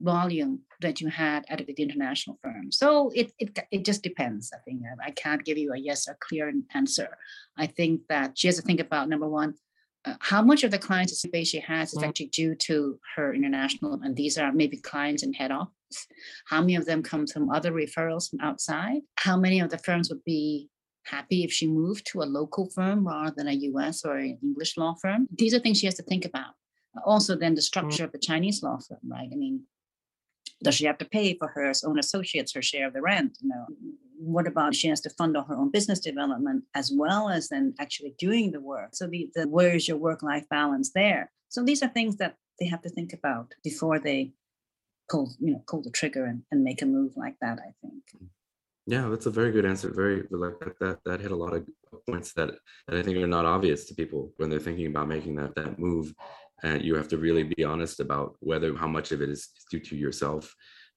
volume 0.00 0.60
that 0.80 1.00
you 1.00 1.08
had 1.08 1.44
at 1.48 1.64
the 1.64 1.82
international 1.82 2.38
firm. 2.42 2.72
So 2.72 3.10
it 3.14 3.32
it 3.38 3.58
it 3.70 3.84
just 3.84 4.02
depends. 4.02 4.52
I 4.52 4.58
think 4.64 4.82
I 5.02 5.12
can't 5.12 5.44
give 5.44 5.58
you 5.58 5.72
a 5.72 5.78
yes 5.78 6.08
or 6.08 6.16
clear 6.20 6.52
answer. 6.74 7.16
I 7.56 7.66
think 7.66 8.02
that 8.08 8.36
she 8.38 8.48
has 8.48 8.56
to 8.56 8.62
think 8.62 8.80
about 8.80 9.08
number 9.08 9.28
one, 9.28 9.54
how 10.20 10.42
much 10.42 10.64
of 10.64 10.70
the 10.70 10.78
clients 10.78 11.24
base 11.26 11.48
she 11.48 11.60
has 11.60 11.92
is 11.92 11.98
mm. 11.98 12.06
actually 12.06 12.26
due 12.26 12.54
to 12.54 12.98
her 13.16 13.34
international, 13.34 14.00
and 14.02 14.16
these 14.16 14.38
are 14.38 14.52
maybe 14.52 14.76
clients 14.76 15.22
in 15.22 15.32
head 15.32 15.50
office. 15.50 16.06
How 16.46 16.60
many 16.60 16.76
of 16.76 16.86
them 16.86 17.02
come 17.02 17.26
from 17.26 17.50
other 17.50 17.72
referrals 17.72 18.30
from 18.30 18.40
outside? 18.40 19.02
How 19.16 19.36
many 19.36 19.60
of 19.60 19.70
the 19.70 19.78
firms 19.78 20.08
would 20.08 20.24
be 20.24 20.68
happy 21.04 21.44
if 21.44 21.52
she 21.52 21.66
moved 21.66 22.06
to 22.06 22.22
a 22.22 22.24
local 22.24 22.68
firm 22.70 23.06
rather 23.06 23.34
than 23.36 23.48
a 23.48 23.52
US 23.52 24.04
or 24.04 24.16
an 24.16 24.38
English 24.42 24.76
law 24.76 24.94
firm? 25.00 25.26
These 25.36 25.54
are 25.54 25.58
things 25.58 25.78
she 25.78 25.86
has 25.86 25.94
to 25.96 26.02
think 26.02 26.24
about. 26.24 26.54
Also, 27.04 27.36
then 27.36 27.54
the 27.54 27.60
mm. 27.60 27.64
structure 27.64 28.04
of 28.04 28.12
the 28.12 28.18
Chinese 28.18 28.62
law 28.62 28.78
firm, 28.78 28.98
right? 29.06 29.28
I 29.32 29.36
mean, 29.36 29.62
does 30.62 30.74
she 30.74 30.86
have 30.86 30.98
to 30.98 31.04
pay 31.04 31.36
for 31.36 31.48
her 31.48 31.72
own 31.84 31.98
associates 31.98 32.52
her 32.54 32.62
share 32.62 32.86
of 32.86 32.94
the 32.94 33.02
rent? 33.02 33.38
You 33.40 33.48
know, 33.48 33.66
what 34.18 34.46
about 34.46 34.74
she 34.74 34.88
has 34.88 35.00
to 35.02 35.10
fund 35.10 35.36
all 35.36 35.44
her 35.44 35.56
own 35.56 35.70
business 35.70 36.00
development 36.00 36.64
as 36.74 36.90
well 36.94 37.28
as 37.28 37.48
then 37.48 37.74
actually 37.78 38.14
doing 38.18 38.52
the 38.52 38.60
work? 38.60 38.90
So 38.94 39.06
the, 39.06 39.30
the 39.34 39.46
where 39.48 39.74
is 39.74 39.86
your 39.86 39.98
work-life 39.98 40.48
balance 40.48 40.92
there? 40.92 41.30
So 41.48 41.62
these 41.62 41.82
are 41.82 41.88
things 41.88 42.16
that 42.16 42.36
they 42.58 42.66
have 42.66 42.82
to 42.82 42.88
think 42.88 43.12
about 43.12 43.52
before 43.62 43.98
they 43.98 44.32
pull, 45.10 45.32
you 45.40 45.52
know, 45.52 45.62
pull 45.68 45.82
the 45.82 45.90
trigger 45.90 46.24
and, 46.24 46.42
and 46.50 46.64
make 46.64 46.82
a 46.82 46.86
move 46.86 47.12
like 47.16 47.36
that, 47.40 47.58
I 47.58 47.72
think. 47.82 48.02
Yeah, 48.86 49.08
that's 49.08 49.26
a 49.26 49.30
very 49.30 49.50
good 49.50 49.66
answer. 49.66 49.92
Very 49.92 50.22
like 50.30 50.60
that, 50.60 50.78
that 50.78 50.98
that 51.04 51.20
hit 51.20 51.32
a 51.32 51.36
lot 51.36 51.54
of 51.54 51.66
points 52.08 52.32
that, 52.34 52.50
that 52.86 52.96
I 52.96 53.02
think 53.02 53.16
are 53.16 53.26
not 53.26 53.44
obvious 53.44 53.84
to 53.86 53.94
people 53.94 54.32
when 54.36 54.48
they're 54.48 54.60
thinking 54.60 54.86
about 54.86 55.08
making 55.08 55.34
that 55.36 55.56
that 55.56 55.78
move 55.78 56.14
and 56.62 56.84
you 56.84 56.94
have 56.94 57.08
to 57.08 57.18
really 57.18 57.42
be 57.42 57.64
honest 57.64 58.00
about 58.00 58.36
whether 58.40 58.74
how 58.76 58.86
much 58.86 59.12
of 59.12 59.20
it 59.20 59.28
is 59.28 59.50
due 59.70 59.80
to 59.80 59.96
yourself. 59.96 60.54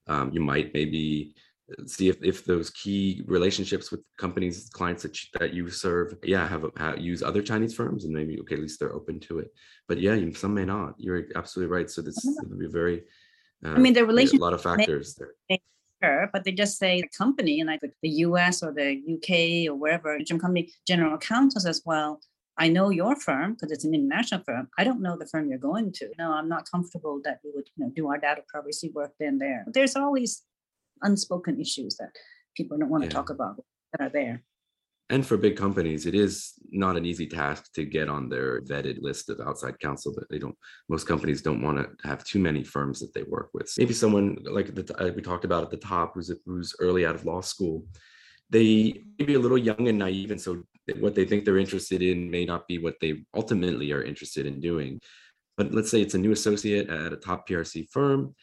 Um, 0.07 0.31
you 0.31 0.39
might 0.39 0.73
maybe 0.73 1.35
uh, 1.71 1.85
see 1.85 2.09
if, 2.09 2.17
if 2.23 2.45
those 2.45 2.69
key 2.71 3.23
relationships 3.27 3.91
with 3.91 4.01
companies 4.17 4.69
clients 4.73 5.03
that 5.03 5.21
you, 5.21 5.39
that 5.39 5.53
you 5.53 5.69
serve 5.69 6.15
yeah 6.23 6.47
have, 6.47 6.65
have 6.77 6.97
use 6.97 7.21
other 7.21 7.43
chinese 7.43 7.75
firms 7.75 8.05
and 8.05 8.13
maybe 8.13 8.39
okay 8.39 8.55
at 8.55 8.61
least 8.61 8.79
they're 8.79 8.95
open 8.95 9.19
to 9.19 9.39
it. 9.39 9.49
But 9.87 9.99
yeah 9.99 10.13
you, 10.13 10.33
some 10.33 10.53
may 10.53 10.65
not. 10.65 10.95
You're 10.97 11.25
absolutely 11.35 11.71
right. 11.75 11.89
So 11.89 12.01
this 12.01 12.17
will 12.23 12.57
be 12.57 12.67
very 12.67 13.03
uh, 13.65 13.71
i 13.71 13.77
mean 13.77 13.93
the 13.93 14.05
relationship 14.05 14.41
a 14.41 14.43
lot 14.43 14.53
of 14.53 14.63
factors 14.63 15.15
there. 15.15 15.59
sure, 16.01 16.29
but 16.31 16.45
they 16.45 16.53
just 16.53 16.77
say 16.77 17.01
the 17.01 17.09
company 17.09 17.61
like 17.63 17.81
the 18.01 18.09
US 18.09 18.63
or 18.63 18.71
the 18.71 18.89
UK 19.13 19.69
or 19.69 19.75
wherever, 19.77 20.17
company 20.39 20.71
general 20.87 21.17
counsels 21.17 21.65
as 21.65 21.81
well 21.85 22.21
I 22.59 22.67
know 22.67 22.89
your 22.89 23.15
firm 23.15 23.53
because 23.53 23.71
it's 23.71 23.85
an 23.85 23.95
international 23.95 24.43
firm. 24.45 24.67
I 24.77 24.83
don't 24.83 25.01
know 25.01 25.17
the 25.17 25.25
firm 25.25 25.49
you're 25.49 25.57
going 25.57 25.93
to. 25.93 26.09
No, 26.17 26.33
I'm 26.33 26.49
not 26.49 26.69
comfortable 26.69 27.21
that 27.23 27.39
we 27.43 27.51
would 27.55 27.69
you 27.77 27.85
know, 27.85 27.91
do 27.95 28.09
our 28.09 28.17
data 28.17 28.41
privacy 28.49 28.91
work 28.93 29.13
then 29.17 29.37
there. 29.37 29.63
There's 29.67 29.95
always 29.95 30.43
unspoken 31.01 31.59
issues 31.59 31.95
that 31.97 32.11
people 32.55 32.77
don't 32.77 32.89
want 32.89 33.03
to 33.03 33.07
yeah. 33.07 33.13
talk 33.13 33.29
about 33.29 33.55
that 33.93 34.05
are 34.05 34.09
there. 34.09 34.43
And 35.09 35.25
for 35.25 35.37
big 35.37 35.55
companies, 35.55 36.05
it 36.05 36.13
is 36.13 36.53
not 36.69 36.97
an 36.97 37.05
easy 37.05 37.25
task 37.25 37.73
to 37.73 37.85
get 37.85 38.09
on 38.09 38.29
their 38.29 38.61
vetted 38.61 39.01
list 39.01 39.29
of 39.29 39.39
outside 39.39 39.79
counsel. 39.79 40.13
That 40.13 40.29
they 40.29 40.37
don't. 40.37 40.55
Most 40.87 41.07
companies 41.07 41.41
don't 41.41 41.63
want 41.63 41.79
to 41.79 42.07
have 42.07 42.23
too 42.25 42.39
many 42.39 42.63
firms 42.63 42.99
that 42.99 43.13
they 43.15 43.23
work 43.23 43.49
with. 43.53 43.73
Maybe 43.79 43.93
someone 43.93 44.37
like 44.43 44.75
the, 44.75 45.13
we 45.15 45.23
talked 45.23 45.45
about 45.45 45.63
at 45.63 45.71
the 45.71 45.77
top, 45.77 46.11
who's 46.13 46.31
who's 46.45 46.75
early 46.79 47.07
out 47.07 47.15
of 47.15 47.25
law 47.25 47.41
school, 47.41 47.85
they 48.51 49.03
may 49.17 49.25
be 49.25 49.33
a 49.33 49.39
little 49.39 49.57
young 49.57 49.87
and 49.87 49.97
naive, 49.97 50.29
and 50.29 50.39
so 50.39 50.61
what 50.93 51.15
they 51.15 51.25
think 51.25 51.45
they're 51.45 51.57
interested 51.57 52.01
in 52.01 52.29
may 52.29 52.45
not 52.45 52.67
be 52.67 52.77
what 52.77 52.95
they 53.01 53.23
ultimately 53.35 53.91
are 53.91 54.03
interested 54.03 54.45
in 54.45 54.59
doing. 54.59 54.99
But 55.57 55.73
let's 55.73 55.91
say 55.91 56.01
it's 56.01 56.13
a 56.13 56.19
new 56.19 56.31
associate 56.31 56.89
at 56.89 57.13
a 57.13 57.17
top 57.17 57.47
PRC 57.47 57.89
firm, 57.89 58.33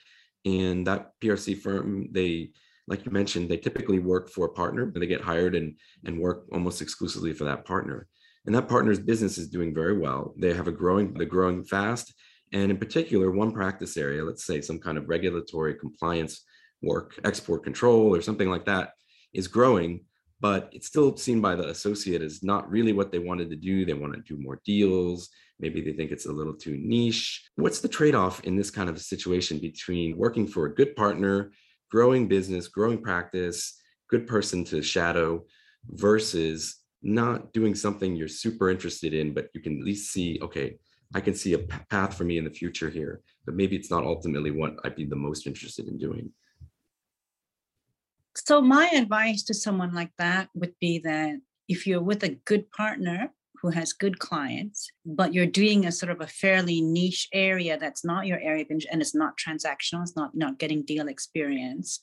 and 0.45 0.87
that 0.87 1.13
PRC 1.23 1.59
firm, 1.59 2.09
they, 2.13 2.51
like 2.87 3.05
you 3.05 3.11
mentioned, 3.11 3.49
they 3.49 3.57
typically 3.57 3.99
work 3.99 4.31
for 4.31 4.47
a 4.47 4.53
partner, 4.53 4.87
but 4.87 5.01
they 5.01 5.07
get 5.07 5.21
hired 5.21 5.55
and, 5.55 5.77
and 6.05 6.21
work 6.21 6.47
almost 6.53 6.83
exclusively 6.83 7.33
for 7.33 7.45
that 7.45 7.65
partner. 7.65 8.07
And 8.45 8.55
that 8.55 8.69
partner's 8.69 9.01
business 9.01 9.39
is 9.39 9.49
doing 9.49 9.75
very 9.75 9.99
well. 9.99 10.35
They 10.39 10.55
have 10.55 10.69
a 10.69 10.73
growing, 10.73 11.15
they're 11.15 11.27
growing 11.27 11.65
fast. 11.65 12.15
And 12.53 12.71
in 12.71 12.77
particular, 12.77 13.31
one 13.33 13.51
practice 13.51 13.97
area, 13.97 14.23
let's 14.25 14.45
say 14.45 14.61
some 14.61 14.79
kind 14.79 14.99
of 14.99 15.09
regulatory 15.09 15.75
compliance 15.75 16.45
work, 16.81 17.19
export 17.25 17.65
control, 17.65 18.15
or 18.15 18.23
something 18.23 18.49
like 18.49 18.67
that, 18.67 18.91
is 19.33 19.49
growing 19.49 20.05
but 20.41 20.69
it's 20.73 20.87
still 20.87 21.17
seen 21.17 21.41
by 21.41 21.55
the 21.55 21.69
associate 21.69 22.23
as 22.23 22.43
not 22.43 22.71
really 22.71 22.93
what 22.93 23.11
they 23.11 23.19
wanted 23.19 23.51
to 23.51 23.57
do. 23.57 23.85
They 23.85 23.95
want 23.95 24.15
to 24.15 24.21
do 24.21 24.41
more 24.41 24.61
deals. 24.65 25.31
Maybe 25.59 25.81
they 25.81 25.93
think 25.93 26.11
it's 26.11 26.27
a 26.27 26.33
little 26.33 26.55
too 26.55 26.77
niche. 26.79 27.49
What's 27.57 27.81
the 27.81 27.89
trade 27.89 28.15
off 28.15 28.45
in 28.45 28.57
this 28.57 28.71
kind 28.71 28.91
of 28.91 28.97
a 28.97 29.01
situation 29.01 29.59
between 29.59 30.17
working 30.17 30.47
for 30.47 30.67
a 30.67 30.75
good 30.75 30.95
partner, 30.95 31.53
growing 31.91 32.29
business, 32.29 32.69
growing 32.69 33.01
practice, 33.03 33.81
good 34.11 34.27
person 34.27 34.65
to 34.65 34.83
shadow 34.83 35.45
versus 35.89 36.77
not 37.03 37.53
doing 37.53 37.75
something 37.75 38.15
you're 38.15 38.29
super 38.29 38.69
interested 38.69 39.15
in, 39.15 39.33
but 39.33 39.49
you 39.55 39.61
can 39.61 39.79
at 39.79 39.85
least 39.85 40.13
see, 40.13 40.39
okay, 40.43 40.77
I 41.15 41.21
can 41.21 41.35
see 41.35 41.55
a 41.55 41.59
path 41.59 42.15
for 42.15 42.25
me 42.25 42.37
in 42.37 42.45
the 42.45 42.51
future 42.51 42.91
here, 42.91 43.23
but 43.45 43.55
maybe 43.55 43.77
it's 43.77 43.91
not 43.91 44.05
ultimately 44.05 44.51
what 44.51 44.77
I'd 44.85 44.97
be 44.97 45.05
the 45.05 45.17
most 45.17 45.47
interested 45.47 45.87
in 45.87 45.99
doing. 45.99 46.31
So, 48.37 48.61
my 48.61 48.89
advice 48.89 49.43
to 49.45 49.55
someone 49.55 49.95
like 49.95 50.13
that 50.19 50.51
would 50.55 50.75
be 50.81 50.99
that 51.01 51.41
if 51.69 51.87
you're 51.87 52.03
with 52.03 52.23
a 52.23 52.39
good 52.45 52.71
partner 52.71 53.33
who 53.63 53.71
has 53.71 53.95
good 53.95 54.19
clients, 54.19 54.89
but 55.07 55.33
you're 55.33 55.47
doing 55.47 55.87
a 55.87 55.93
sort 55.93 56.13
of 56.13 56.21
a 56.21 56.27
fairly 56.27 56.83
niche 56.83 57.29
area 57.33 57.79
that's 57.79 58.05
not 58.05 58.27
your 58.27 58.39
area 58.41 58.67
and 58.69 59.01
it's 59.01 59.15
not 59.15 59.39
transactional, 59.39 60.03
it's 60.03 60.17
not 60.17 60.35
not 60.35 60.59
getting 60.59 60.83
deal 60.83 61.09
experience, 61.09 61.99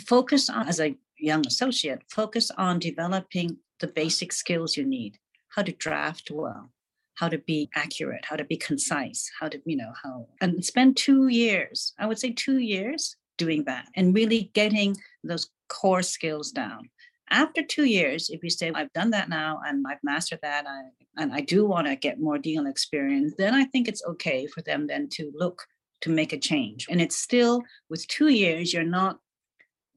focus 0.00 0.48
on 0.48 0.66
as 0.66 0.80
a 0.80 0.96
young 1.18 1.46
associate, 1.46 2.02
focus 2.10 2.50
on 2.56 2.78
developing 2.78 3.58
the 3.80 3.86
basic 3.86 4.32
skills 4.32 4.76
you 4.78 4.84
need, 4.86 5.18
how 5.50 5.62
to 5.62 5.72
draft 5.72 6.30
well, 6.30 6.72
how 7.16 7.28
to 7.28 7.38
be 7.38 7.68
accurate, 7.74 8.24
how 8.24 8.36
to 8.36 8.44
be 8.44 8.56
concise, 8.56 9.30
how 9.38 9.48
to, 9.48 9.60
you 9.66 9.76
know, 9.76 9.92
how 10.02 10.26
and 10.40 10.64
spend 10.64 10.96
two 10.96 11.28
years, 11.28 11.92
I 11.98 12.06
would 12.06 12.18
say 12.18 12.30
two 12.30 12.58
years 12.58 13.16
doing 13.44 13.64
that 13.64 13.86
and 13.96 14.14
really 14.14 14.50
getting 14.60 14.90
those 15.24 15.48
core 15.68 16.02
skills 16.02 16.52
down. 16.52 16.90
After 17.30 17.62
two 17.62 17.84
years, 17.84 18.28
if 18.28 18.40
you 18.42 18.50
say, 18.50 18.72
I've 18.74 18.92
done 18.92 19.10
that 19.10 19.28
now 19.28 19.60
and 19.66 19.84
I've 19.88 20.02
mastered 20.02 20.40
that, 20.42 20.64
I, 20.66 20.80
and 21.20 21.32
I 21.32 21.40
do 21.40 21.64
want 21.64 21.86
to 21.86 21.96
get 22.06 22.20
more 22.26 22.38
deal 22.38 22.66
experience, 22.66 23.34
then 23.38 23.54
I 23.54 23.64
think 23.64 23.86
it's 23.86 24.04
okay 24.12 24.46
for 24.46 24.62
them 24.62 24.86
then 24.86 25.08
to 25.16 25.32
look 25.42 25.58
to 26.02 26.10
make 26.10 26.32
a 26.32 26.38
change. 26.38 26.86
And 26.90 27.00
it's 27.00 27.16
still 27.16 27.62
with 27.88 28.06
two 28.08 28.28
years, 28.28 28.72
you're 28.72 28.96
not 29.00 29.18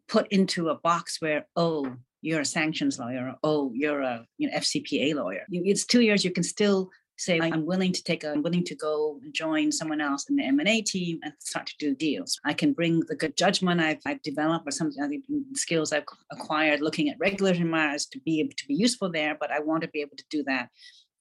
put 0.08 0.27
into 0.32 0.69
a 0.69 0.79
box 0.89 1.17
where, 1.21 1.47
oh, 1.56 1.91
you're 2.21 2.41
a 2.41 2.45
sanctions 2.45 2.99
lawyer, 2.99 3.29
or, 3.29 3.36
oh, 3.43 3.71
you're 3.73 4.01
a 4.01 4.25
you 4.38 4.49
know, 4.49 4.58
FCPA 4.58 5.15
lawyer. 5.15 5.45
It's 5.49 5.86
two 5.86 6.01
years, 6.01 6.23
you 6.23 6.32
can 6.32 6.43
still 6.43 6.89
say 7.17 7.39
I'm 7.39 7.65
willing 7.65 7.93
to 7.93 8.04
take, 8.04 8.23
a, 8.23 8.32
I'm 8.32 8.41
willing 8.41 8.63
to 8.65 8.76
go 8.76 9.19
join 9.32 9.71
someone 9.71 10.02
else 10.02 10.30
in 10.30 10.36
the 10.36 10.43
M&A 10.43 10.82
team 10.82 11.19
and 11.23 11.34
start 11.39 11.67
to 11.67 11.76
do 11.78 11.95
deals. 11.95 12.39
I 12.43 12.54
can 12.54 12.73
bring 12.73 13.02
the 13.02 13.15
good 13.15 13.38
judgment 13.38 13.82
I've, 13.82 13.99
I've 14.06 14.21
developed 14.23 14.67
or 14.67 14.71
some 14.71 14.88
of 14.88 14.95
the 14.95 15.21
skills 15.54 15.93
I've 15.93 16.06
acquired 16.32 16.82
looking 16.82 17.10
at 17.10 17.19
regulatory 17.19 17.65
matters 17.65 18.06
to 18.08 18.19
be 18.19 18.39
able 18.39 18.54
to 18.58 18.67
be 18.67 18.76
useful 18.76 19.12
there, 19.12 19.38
but 19.39 19.52
I 19.52 19.60
want 19.60 19.84
to 19.84 19.89
be 19.89 20.02
able 20.02 20.17
to 20.17 20.26
do 20.30 20.43
that. 20.43 20.69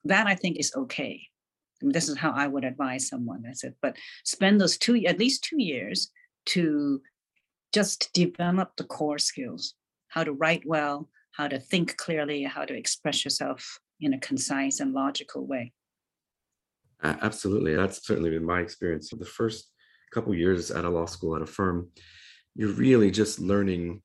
That 0.05 0.27
I 0.27 0.35
think 0.35 0.59
is 0.59 0.73
okay. 0.75 1.21
I 1.81 1.85
mean, 1.85 1.93
this 1.93 2.09
is 2.09 2.17
how 2.17 2.33
I 2.33 2.47
would 2.47 2.65
advise 2.65 3.09
someone. 3.09 3.45
I 3.49 3.53
said, 3.53 3.75
but 3.83 3.97
spend 4.25 4.61
those 4.61 4.79
two, 4.79 4.97
at 5.07 5.19
least 5.19 5.45
two 5.45 5.63
years 5.63 6.11
to 6.47 7.03
just 7.73 8.13
develop 8.13 8.77
the 8.77 8.85
core 8.85 9.19
skills, 9.19 9.75
how 10.09 10.25
to 10.25 10.33
write 10.33 10.63
well, 10.67 11.09
how 11.33 11.49
to 11.49 11.59
think 11.59 11.97
clearly, 11.97 12.43
how 12.45 12.65
to 12.65 12.75
express 12.75 13.25
yourself 13.25 13.79
in 14.01 14.13
a 14.13 14.21
concise 14.21 14.81
and 14.81 14.93
logical 14.93 15.47
way. 15.47 15.73
Absolutely. 17.03 17.75
That's 17.75 18.07
certainly 18.07 18.31
been 18.31 18.45
my 18.45 18.61
experience. 18.61 19.11
The 19.11 19.25
first 19.25 19.73
couple 20.13 20.35
years 20.35 20.71
at 20.71 20.85
a 20.85 20.91
law 20.91 21.07
school 21.07 21.35
at 21.37 21.43
a 21.43 21.47
firm, 21.47 21.89
you're 22.55 22.73
really 22.73 23.11
just 23.11 23.41
learning 23.41 24.03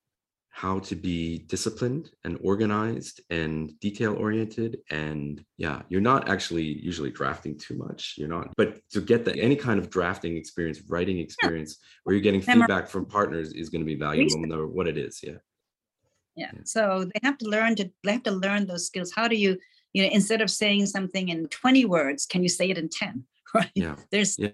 how 0.58 0.80
to 0.80 0.96
be 0.96 1.38
disciplined 1.50 2.10
and 2.24 2.36
organized 2.42 3.22
and 3.30 3.80
detail 3.80 4.16
oriented 4.16 4.80
and 4.90 5.46
yeah 5.58 5.84
you're 5.88 6.02
not 6.02 6.28
actually 6.30 6.64
usually 6.64 7.12
drafting 7.12 7.56
too 7.56 7.78
much 7.78 8.16
you're 8.18 8.28
not 8.28 8.52
but 8.58 8.80
to 8.90 9.00
get 9.00 9.24
that 9.24 9.38
any 9.38 9.56
kind 9.56 9.80
of 9.80 9.92
drafting 9.92 10.36
experience 10.36 10.82
writing 10.90 11.20
experience 11.20 11.78
yeah. 11.78 11.86
where 12.04 12.16
you're 12.16 12.24
getting 12.24 12.42
feedback 12.42 12.88
from 12.88 13.06
partners 13.06 13.54
is 13.54 13.70
going 13.70 13.82
to 13.82 13.86
be 13.86 13.94
valuable 13.94 14.40
no 14.40 14.48
matter 14.48 14.66
what 14.66 14.88
it 14.88 14.98
is 14.98 15.20
yeah. 15.22 15.38
yeah 16.36 16.50
yeah 16.56 16.60
so 16.64 17.06
they 17.06 17.20
have 17.22 17.38
to 17.38 17.48
learn 17.48 17.76
to 17.76 17.88
they 18.04 18.14
have 18.14 18.24
to 18.24 18.32
learn 18.32 18.66
those 18.66 18.88
skills 18.88 19.14
how 19.16 19.28
do 19.28 19.36
you 19.36 19.56
you 19.98 20.04
know 20.04 20.10
instead 20.14 20.42
of 20.42 20.50
saying 20.50 20.86
something 20.86 21.30
in 21.30 21.48
20 21.48 21.86
words 21.86 22.26
can 22.26 22.44
you 22.44 22.50
say 22.50 22.70
it 22.70 22.78
in 22.78 22.88
10 22.88 23.24
right? 23.56 23.72
Yeah. 23.76 23.96
There's 24.12 24.38
yeah. 24.38 24.50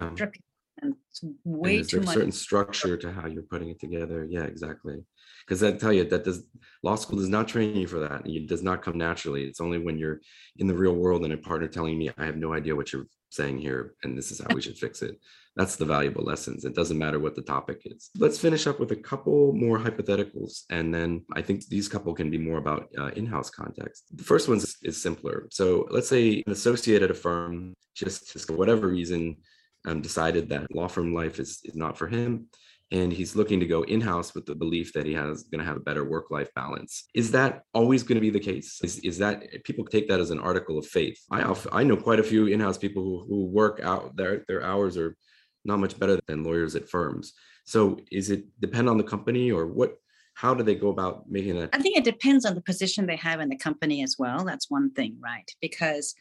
and 0.82 0.96
way 1.44 1.78
and 1.78 1.90
too 1.90 1.98
a 1.98 2.02
much 2.02 2.14
certain 2.14 2.32
structure 2.32 2.96
to 2.98 3.12
how 3.12 3.28
you're 3.28 3.44
putting 3.44 3.70
it 3.70 3.80
together? 3.80 4.26
Yeah 4.30 4.44
exactly. 4.44 5.04
Because 5.46 5.62
I 5.62 5.74
tell 5.74 5.92
you 5.92 6.06
that 6.06 6.24
does 6.24 6.44
law 6.84 6.96
school 6.96 7.20
does 7.20 7.30
not 7.30 7.48
train 7.48 7.76
you 7.76 7.88
for 7.88 8.00
that. 8.00 8.22
It 8.26 8.48
does 8.48 8.64
not 8.64 8.82
come 8.82 8.98
naturally. 8.98 9.44
It's 9.44 9.60
only 9.60 9.80
when 9.80 9.98
you're 9.98 10.22
in 10.58 10.68
the 10.68 10.76
real 10.76 10.94
world 10.94 11.24
and 11.24 11.34
a 11.34 11.38
partner 11.38 11.68
telling 11.68 11.98
me, 11.98 12.10
I 12.18 12.26
have 12.26 12.38
no 12.38 12.54
idea 12.54 12.76
what 12.76 12.94
you're 12.94 13.08
saying 13.34 13.60
here, 13.60 13.96
and 14.04 14.18
this 14.18 14.32
is 14.32 14.40
how 14.40 14.54
we 14.54 14.62
should 14.62 14.78
fix 14.78 15.02
it. 15.02 15.20
That's 15.56 15.76
the 15.76 15.86
valuable 15.86 16.24
lessons. 16.24 16.66
It 16.66 16.76
doesn't 16.76 16.98
matter 16.98 17.20
what 17.20 17.36
the 17.36 17.42
topic 17.42 17.82
is. 17.86 18.10
Let's 18.18 18.40
finish 18.40 18.66
up 18.66 18.80
with 18.80 18.92
a 18.92 18.96
couple 18.96 19.54
more 19.54 19.80
hypotheticals, 19.80 20.64
and 20.70 20.94
then 20.94 21.26
I 21.34 21.42
think 21.42 21.68
these 21.68 21.88
couple 21.88 22.14
can 22.14 22.30
be 22.30 22.38
more 22.38 22.58
about 22.58 22.90
uh, 22.98 23.12
in-house 23.16 23.50
context. 23.50 24.06
The 24.16 24.24
first 24.24 24.48
one 24.48 24.58
is, 24.58 24.78
is 24.84 25.02
simpler. 25.02 25.48
So 25.52 25.88
let's 25.90 26.10
say 26.10 26.44
an 26.46 26.52
associate 26.52 27.04
at 27.04 27.12
a 27.12 27.16
firm, 27.16 27.74
just, 27.96 28.34
just 28.34 28.48
for 28.48 28.54
whatever 28.54 28.88
reason, 28.88 29.38
um, 29.86 30.02
decided 30.02 30.50
that 30.50 30.74
law 30.74 30.88
firm 30.88 31.14
life 31.14 31.40
is, 31.40 31.60
is 31.66 31.76
not 31.76 31.98
for 31.98 32.08
him 32.08 32.48
and 32.94 33.12
he's 33.12 33.36
looking 33.36 33.60
to 33.60 33.66
go 33.66 33.82
in-house 33.82 34.36
with 34.36 34.46
the 34.46 34.54
belief 34.54 34.94
that 34.94 35.08
he 35.08 35.14
has 35.14 35.44
going 35.44 35.60
to 35.60 35.66
have 35.66 35.78
a 35.78 35.82
better 35.82 36.06
work-life 36.06 36.54
balance. 36.56 37.06
Is 37.16 37.32
that 37.32 37.64
always 37.74 38.04
going 38.04 38.18
to 38.18 38.22
be 38.22 38.30
the 38.30 38.40
case? 38.40 38.80
Is, 38.84 39.00
is 39.00 39.18
that 39.18 39.64
people 39.64 39.84
take 39.84 40.08
that 40.10 40.20
as 40.20 40.30
an 40.30 40.40
article 40.40 40.78
of 40.78 40.86
faith. 40.86 41.20
I 41.32 41.42
i 41.72 41.84
know 41.84 41.98
quite 41.98 42.20
a 42.20 42.24
few 42.32 42.46
in-house 42.46 42.78
people 42.78 43.04
who, 43.04 43.26
who 43.28 43.46
work 43.46 43.82
out 43.84 44.16
their 44.16 44.46
their 44.48 44.64
hours 44.64 44.96
are 44.96 45.18
not 45.66 45.80
much 45.80 46.00
better 46.00 46.20
than 46.28 46.44
lawyers 46.44 46.76
at 46.76 46.88
firms. 46.88 47.34
So 47.66 47.98
is 48.12 48.30
it 48.30 48.46
depend 48.60 48.88
on 48.88 48.98
the 48.98 49.04
company 49.04 49.52
or 49.52 49.66
what 49.66 49.96
how 50.36 50.54
do 50.54 50.64
they 50.64 50.76
go 50.76 50.90
about 50.90 51.30
making 51.30 51.56
that 51.60 51.70
i 51.74 51.78
think 51.78 51.96
it 51.96 52.04
depends 52.04 52.44
on 52.44 52.56
the 52.56 52.62
position 52.62 53.06
they 53.06 53.16
have 53.16 53.40
in 53.40 53.50
the 53.50 53.58
company 53.58 54.04
as 54.04 54.16
well. 54.20 54.46
That's 54.46 54.70
one 54.70 54.92
thing 54.92 55.18
right? 55.20 55.50
Because 55.62 56.14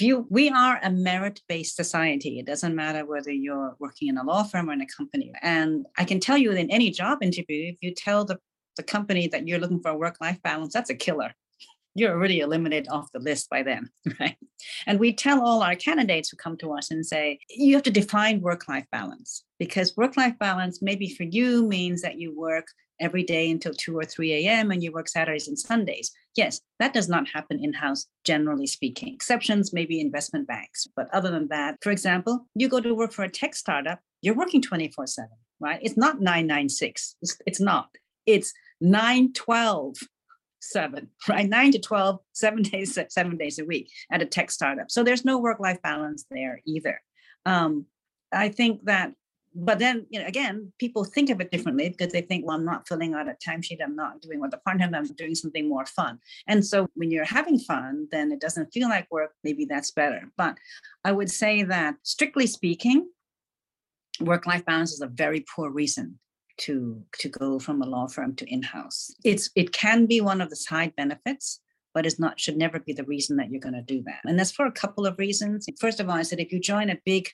you 0.00 0.26
we 0.30 0.48
are 0.50 0.78
a 0.82 0.90
merit-based 0.90 1.76
society 1.76 2.38
it 2.38 2.46
doesn't 2.46 2.74
matter 2.74 3.04
whether 3.04 3.30
you're 3.30 3.74
working 3.78 4.08
in 4.08 4.18
a 4.18 4.24
law 4.24 4.42
firm 4.42 4.70
or 4.70 4.72
in 4.72 4.80
a 4.80 4.86
company 4.86 5.32
and 5.42 5.86
i 5.98 6.04
can 6.04 6.20
tell 6.20 6.38
you 6.38 6.52
in 6.52 6.70
any 6.70 6.90
job 6.90 7.18
interview 7.22 7.72
if 7.72 7.76
you 7.80 7.94
tell 7.94 8.24
the, 8.24 8.38
the 8.76 8.82
company 8.82 9.28
that 9.28 9.46
you're 9.46 9.58
looking 9.58 9.80
for 9.80 9.90
a 9.90 9.96
work-life 9.96 10.40
balance 10.42 10.72
that's 10.72 10.90
a 10.90 10.94
killer 10.94 11.32
you're 11.94 12.12
already 12.12 12.40
eliminated 12.40 12.88
off 12.88 13.10
the 13.12 13.18
list 13.18 13.50
by 13.50 13.62
then 13.62 13.88
right 14.20 14.36
and 14.86 15.00
we 15.00 15.12
tell 15.12 15.44
all 15.44 15.62
our 15.62 15.74
candidates 15.74 16.28
who 16.28 16.36
come 16.36 16.56
to 16.56 16.72
us 16.72 16.90
and 16.90 17.04
say 17.04 17.38
you 17.48 17.74
have 17.74 17.82
to 17.82 17.90
define 17.90 18.40
work-life 18.40 18.86
balance 18.92 19.44
because 19.58 19.96
work-life 19.96 20.38
balance 20.38 20.80
maybe 20.82 21.08
for 21.08 21.24
you 21.24 21.66
means 21.66 22.02
that 22.02 22.18
you 22.18 22.36
work 22.38 22.66
every 23.00 23.22
day 23.22 23.50
until 23.50 23.72
2 23.72 23.98
or 23.98 24.04
3 24.04 24.46
a.m. 24.46 24.70
and 24.70 24.82
you 24.82 24.92
work 24.92 25.08
Saturdays 25.08 25.48
and 25.48 25.58
Sundays. 25.58 26.12
Yes, 26.36 26.60
that 26.78 26.94
does 26.94 27.08
not 27.08 27.28
happen 27.28 27.62
in 27.62 27.72
house, 27.72 28.06
generally 28.24 28.66
speaking. 28.66 29.14
Exceptions 29.14 29.72
may 29.72 29.84
be 29.84 30.00
investment 30.00 30.46
banks. 30.46 30.86
But 30.94 31.08
other 31.12 31.30
than 31.30 31.48
that, 31.48 31.76
for 31.82 31.90
example, 31.90 32.46
you 32.54 32.68
go 32.68 32.80
to 32.80 32.94
work 32.94 33.12
for 33.12 33.24
a 33.24 33.28
tech 33.28 33.54
startup, 33.54 34.00
you're 34.22 34.36
working 34.36 34.62
24 34.62 35.06
7, 35.06 35.28
right? 35.58 35.80
It's 35.82 35.96
not 35.96 36.20
996. 36.20 37.16
It's, 37.22 37.36
it's 37.46 37.60
not. 37.60 37.88
It's 38.26 38.52
912 38.80 39.96
seven, 40.60 41.08
right? 41.28 41.48
Nine 41.48 41.72
to 41.72 41.78
12, 41.78 42.18
seven 42.32 42.62
days, 42.62 42.98
seven 43.08 43.36
days 43.36 43.58
a 43.58 43.64
week 43.64 43.90
at 44.12 44.22
a 44.22 44.26
tech 44.26 44.50
startup. 44.50 44.90
So 44.90 45.02
there's 45.02 45.24
no 45.24 45.38
work-life 45.38 45.82
balance 45.82 46.24
there 46.30 46.60
either. 46.64 47.00
Um, 47.46 47.86
I 48.32 48.48
think 48.48 48.84
that 48.84 49.12
but 49.54 49.78
then 49.78 50.06
you 50.10 50.20
know 50.20 50.26
again 50.26 50.72
people 50.78 51.04
think 51.04 51.30
of 51.30 51.40
it 51.40 51.50
differently 51.50 51.88
because 51.88 52.12
they 52.12 52.20
think 52.20 52.46
well 52.46 52.56
i'm 52.56 52.64
not 52.64 52.86
filling 52.86 53.14
out 53.14 53.28
a 53.28 53.36
timesheet 53.46 53.82
i'm 53.82 53.96
not 53.96 54.20
doing 54.20 54.40
what 54.40 54.50
the 54.50 54.56
part-time 54.58 54.94
i'm 54.94 55.04
doing 55.14 55.34
something 55.34 55.68
more 55.68 55.86
fun. 55.86 56.18
And 56.46 56.64
so 56.64 56.88
when 56.94 57.10
you're 57.10 57.24
having 57.24 57.58
fun 57.58 58.08
then 58.10 58.32
it 58.32 58.40
doesn't 58.40 58.72
feel 58.72 58.88
like 58.88 59.10
work 59.10 59.32
maybe 59.44 59.64
that's 59.64 59.90
better. 59.90 60.22
But 60.36 60.56
i 61.04 61.12
would 61.12 61.30
say 61.30 61.62
that 61.64 61.96
strictly 62.02 62.46
speaking 62.46 63.08
work-life 64.20 64.64
balance 64.64 64.92
is 64.92 65.00
a 65.00 65.06
very 65.06 65.44
poor 65.54 65.70
reason 65.70 66.18
to 66.58 67.02
to 67.18 67.28
go 67.28 67.58
from 67.58 67.82
a 67.82 67.86
law 67.86 68.06
firm 68.06 68.36
to 68.36 68.46
in-house. 68.52 69.10
It's 69.24 69.50
it 69.56 69.72
can 69.72 70.06
be 70.06 70.20
one 70.20 70.40
of 70.40 70.50
the 70.50 70.56
side 70.56 70.94
benefits 70.96 71.60
but 71.92 72.06
it's 72.06 72.20
not 72.20 72.38
should 72.38 72.56
never 72.56 72.78
be 72.78 72.92
the 72.92 73.04
reason 73.04 73.36
that 73.36 73.50
you're 73.50 73.60
going 73.60 73.74
to 73.74 73.82
do 73.82 74.00
that. 74.04 74.20
And 74.24 74.38
that's 74.38 74.52
for 74.52 74.66
a 74.66 74.70
couple 74.70 75.06
of 75.06 75.18
reasons. 75.18 75.66
First 75.80 75.98
of 75.98 76.08
all 76.08 76.16
i 76.16 76.22
said 76.22 76.40
if 76.40 76.52
you 76.52 76.60
join 76.60 76.90
a 76.90 76.98
big 77.04 77.30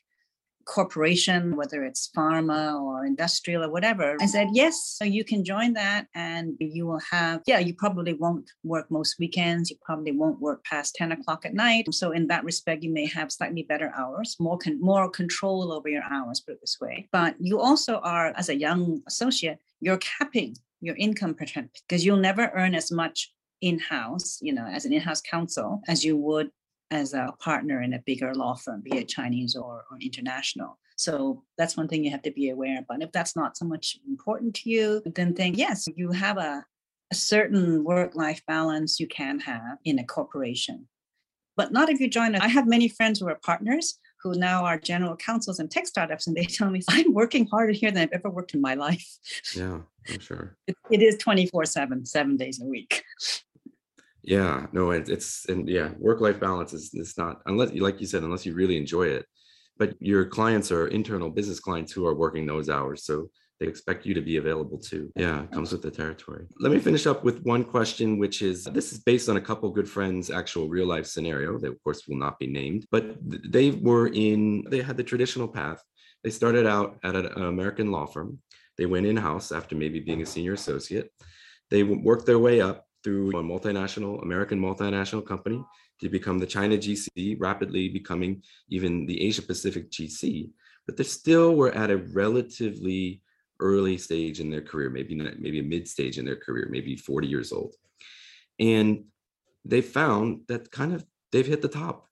corporation, 0.66 1.56
whether 1.56 1.84
it's 1.84 2.10
pharma 2.14 2.80
or 2.80 3.06
industrial 3.06 3.64
or 3.64 3.70
whatever. 3.70 4.16
I 4.20 4.26
said, 4.26 4.48
yes, 4.52 4.94
so 4.98 5.04
you 5.04 5.24
can 5.24 5.44
join 5.44 5.72
that 5.74 6.08
and 6.14 6.54
you 6.58 6.86
will 6.86 7.00
have, 7.10 7.40
yeah, 7.46 7.60
you 7.60 7.72
probably 7.72 8.12
won't 8.12 8.50
work 8.64 8.90
most 8.90 9.16
weekends. 9.18 9.70
You 9.70 9.76
probably 9.80 10.12
won't 10.12 10.40
work 10.40 10.64
past 10.64 10.94
10 10.96 11.12
o'clock 11.12 11.46
at 11.46 11.54
night. 11.54 11.86
So 11.94 12.10
in 12.10 12.26
that 12.26 12.44
respect, 12.44 12.82
you 12.82 12.92
may 12.92 13.06
have 13.06 13.32
slightly 13.32 13.62
better 13.62 13.92
hours, 13.96 14.36
more, 14.38 14.58
con- 14.58 14.80
more 14.80 15.08
control 15.08 15.72
over 15.72 15.88
your 15.88 16.04
hours, 16.10 16.40
put 16.40 16.54
it 16.54 16.60
this 16.60 16.78
way. 16.80 17.08
But 17.12 17.36
you 17.38 17.60
also 17.60 17.98
are, 17.98 18.34
as 18.36 18.48
a 18.48 18.58
young 18.58 19.02
associate, 19.06 19.58
you're 19.80 19.98
capping 19.98 20.56
your 20.80 20.96
income 20.96 21.34
potential 21.34 21.70
because 21.88 22.04
you'll 22.04 22.16
never 22.16 22.50
earn 22.54 22.74
as 22.74 22.90
much 22.90 23.32
in-house, 23.62 24.38
you 24.42 24.52
know, 24.52 24.66
as 24.66 24.84
an 24.84 24.92
in-house 24.92 25.22
counsel 25.22 25.80
as 25.88 26.04
you 26.04 26.16
would 26.16 26.50
as 26.90 27.14
a 27.14 27.34
partner 27.38 27.82
in 27.82 27.94
a 27.94 28.02
bigger 28.06 28.34
law 28.34 28.54
firm, 28.54 28.80
be 28.80 28.96
it 28.96 29.08
Chinese 29.08 29.56
or, 29.56 29.84
or 29.90 29.98
international. 30.00 30.78
So 30.96 31.42
that's 31.58 31.76
one 31.76 31.88
thing 31.88 32.04
you 32.04 32.10
have 32.10 32.22
to 32.22 32.30
be 32.30 32.50
aware 32.50 32.78
of. 32.78 32.86
But 32.88 33.02
if 33.02 33.12
that's 33.12 33.36
not 33.36 33.56
so 33.56 33.64
much 33.64 33.98
important 34.08 34.54
to 34.56 34.70
you, 34.70 35.02
then 35.14 35.34
think, 35.34 35.58
yes, 35.58 35.86
you 35.94 36.10
have 36.12 36.38
a, 36.38 36.64
a 37.10 37.14
certain 37.14 37.84
work-life 37.84 38.40
balance 38.46 38.98
you 38.98 39.06
can 39.06 39.40
have 39.40 39.78
in 39.84 39.98
a 39.98 40.04
corporation. 40.04 40.88
But 41.56 41.72
not 41.72 41.88
if 41.88 42.00
you 42.00 42.08
join 42.08 42.34
it. 42.34 42.42
I 42.42 42.48
have 42.48 42.66
many 42.66 42.88
friends 42.88 43.20
who 43.20 43.28
are 43.28 43.38
partners 43.42 43.98
who 44.22 44.34
now 44.34 44.64
are 44.64 44.78
general 44.78 45.16
counsels 45.16 45.58
and 45.58 45.70
tech 45.70 45.86
startups, 45.86 46.26
and 46.26 46.36
they 46.36 46.44
tell 46.44 46.70
me 46.70 46.82
I'm 46.88 47.12
working 47.12 47.46
harder 47.46 47.72
here 47.72 47.90
than 47.90 48.02
I've 48.02 48.12
ever 48.12 48.30
worked 48.30 48.54
in 48.54 48.60
my 48.60 48.74
life. 48.74 49.06
Yeah, 49.54 49.80
I'm 50.08 50.20
sure. 50.20 50.56
it, 50.66 50.76
it 50.90 51.02
is 51.02 51.16
24 51.18 51.64
7, 51.64 52.06
seven 52.06 52.36
days 52.36 52.60
a 52.60 52.64
week 52.64 53.04
yeah 54.26 54.66
no 54.72 54.90
it, 54.90 55.08
it's 55.08 55.46
and 55.48 55.68
yeah 55.68 55.90
work 55.98 56.20
life 56.20 56.38
balance 56.40 56.72
is 56.72 56.90
it's 56.92 57.16
not 57.16 57.40
unless 57.46 57.72
like 57.74 58.00
you 58.00 58.06
said 58.06 58.24
unless 58.24 58.44
you 58.44 58.54
really 58.54 58.76
enjoy 58.76 59.06
it. 59.06 59.24
But 59.78 59.94
your 60.00 60.24
clients 60.24 60.72
are 60.72 60.88
internal 60.88 61.28
business 61.28 61.60
clients 61.60 61.92
who 61.92 62.06
are 62.06 62.14
working 62.14 62.46
those 62.46 62.68
hours 62.68 63.04
so 63.04 63.30
they 63.60 63.66
expect 63.66 64.04
you 64.04 64.14
to 64.14 64.20
be 64.20 64.36
available 64.36 64.78
too. 64.78 65.12
Yeah 65.16 65.44
it 65.44 65.52
comes 65.52 65.70
with 65.70 65.82
the 65.82 65.90
territory. 65.90 66.46
Let 66.58 66.72
me 66.72 66.80
finish 66.80 67.06
up 67.06 67.22
with 67.22 67.42
one 67.44 67.62
question 67.62 68.18
which 68.18 68.42
is 68.42 68.64
this 68.64 68.92
is 68.92 68.98
based 68.98 69.28
on 69.28 69.36
a 69.36 69.40
couple 69.40 69.70
good 69.70 69.88
friends 69.88 70.28
actual 70.28 70.68
real 70.68 70.86
life 70.86 71.06
scenario 71.06 71.58
that 71.58 71.70
of 71.70 71.82
course 71.84 72.02
will 72.08 72.18
not 72.18 72.38
be 72.38 72.48
named 72.48 72.86
but 72.90 73.16
they 73.22 73.70
were 73.70 74.08
in 74.08 74.64
they 74.70 74.82
had 74.82 74.96
the 74.96 75.04
traditional 75.04 75.48
path. 75.48 75.80
They 76.24 76.30
started 76.30 76.66
out 76.66 76.98
at 77.04 77.14
an 77.14 77.26
american 77.44 77.92
law 77.92 78.06
firm. 78.06 78.40
They 78.76 78.86
went 78.86 79.06
in-house 79.06 79.52
after 79.52 79.76
maybe 79.76 80.00
being 80.00 80.20
a 80.20 80.26
senior 80.26 80.54
associate. 80.54 81.10
They 81.70 81.82
worked 81.82 82.26
their 82.26 82.38
way 82.38 82.60
up 82.60 82.85
through 83.06 83.30
a 83.30 83.42
multinational, 83.42 84.20
American 84.24 84.60
multinational 84.60 85.24
company 85.24 85.64
to 86.00 86.08
become 86.08 86.40
the 86.40 86.46
China 86.46 86.76
GC, 86.76 87.36
rapidly 87.38 87.88
becoming 87.88 88.42
even 88.68 89.06
the 89.06 89.22
Asia 89.22 89.42
Pacific 89.42 89.92
GC. 89.92 90.50
But 90.86 90.96
they 90.96 91.04
still 91.04 91.54
were 91.54 91.70
at 91.70 91.92
a 91.92 91.98
relatively 91.98 93.22
early 93.60 93.96
stage 93.96 94.40
in 94.40 94.50
their 94.50 94.60
career, 94.60 94.90
maybe 94.90 95.14
maybe 95.14 95.60
a 95.60 95.62
mid 95.62 95.86
stage 95.86 96.18
in 96.18 96.24
their 96.24 96.34
career, 96.34 96.66
maybe 96.68 96.96
40 96.96 97.28
years 97.28 97.52
old. 97.52 97.76
And 98.58 99.04
they 99.64 99.82
found 99.82 100.40
that 100.48 100.72
kind 100.72 100.92
of 100.92 101.06
they've 101.30 101.46
hit 101.46 101.62
the 101.62 101.68
top. 101.68 102.08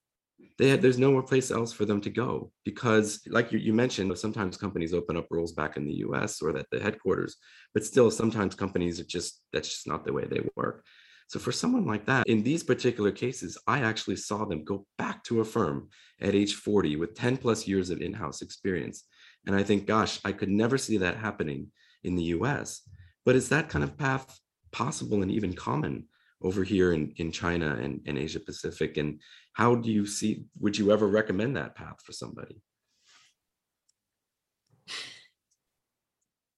They 0.57 0.69
had, 0.69 0.81
there's 0.81 0.97
nowhere 0.97 1.21
place 1.21 1.51
else 1.51 1.73
for 1.73 1.85
them 1.85 1.99
to 2.01 2.09
go 2.09 2.51
because 2.63 3.21
like 3.27 3.51
you, 3.51 3.59
you 3.59 3.73
mentioned 3.73 4.17
sometimes 4.17 4.57
companies 4.57 4.93
open 4.93 5.17
up 5.17 5.27
roles 5.29 5.51
back 5.51 5.77
in 5.77 5.85
the 5.85 5.93
us 5.93 6.41
or 6.41 6.55
at 6.55 6.69
the 6.71 6.79
headquarters 6.79 7.37
but 7.73 7.85
still 7.85 8.09
sometimes 8.09 8.55
companies 8.55 8.99
are 8.99 9.05
just 9.05 9.41
that's 9.51 9.69
just 9.69 9.87
not 9.87 10.05
the 10.05 10.13
way 10.13 10.25
they 10.25 10.41
work. 10.55 10.85
So 11.27 11.39
for 11.39 11.51
someone 11.51 11.85
like 11.85 12.05
that 12.05 12.27
in 12.27 12.43
these 12.43 12.63
particular 12.63 13.11
cases 13.11 13.57
i 13.67 13.79
actually 13.79 14.17
saw 14.17 14.45
them 14.45 14.63
go 14.63 14.85
back 14.97 15.23
to 15.25 15.41
a 15.41 15.45
firm 15.45 15.89
at 16.21 16.35
age 16.35 16.53
40 16.55 16.95
with 16.97 17.15
10 17.15 17.37
plus 17.37 17.67
years 17.67 17.89
of 17.89 18.01
in-house 18.01 18.41
experience. 18.41 19.03
And 19.47 19.55
i 19.55 19.63
think 19.63 19.87
gosh 19.87 20.19
i 20.23 20.31
could 20.31 20.49
never 20.49 20.77
see 20.77 20.97
that 20.97 21.17
happening 21.17 21.71
in 22.03 22.15
the 22.15 22.25
us 22.25 22.81
but 23.25 23.35
is 23.35 23.49
that 23.49 23.69
kind 23.69 23.83
of 23.83 23.97
path 23.97 24.39
possible 24.71 25.21
and 25.21 25.31
even 25.31 25.53
common 25.53 26.05
over 26.41 26.63
here 26.63 26.93
in, 26.93 27.11
in 27.17 27.31
China 27.31 27.75
and, 27.81 28.01
and 28.05 28.17
Asia 28.17 28.39
Pacific? 28.39 28.97
And 28.97 29.19
how 29.55 29.73
do 29.73 29.89
you 29.89 30.05
see, 30.05 30.43
would 30.59 30.77
you 30.77 30.91
ever 30.91 31.07
recommend 31.07 31.55
that 31.55 31.75
path 31.75 32.01
for 32.03 32.11
somebody? 32.11 32.61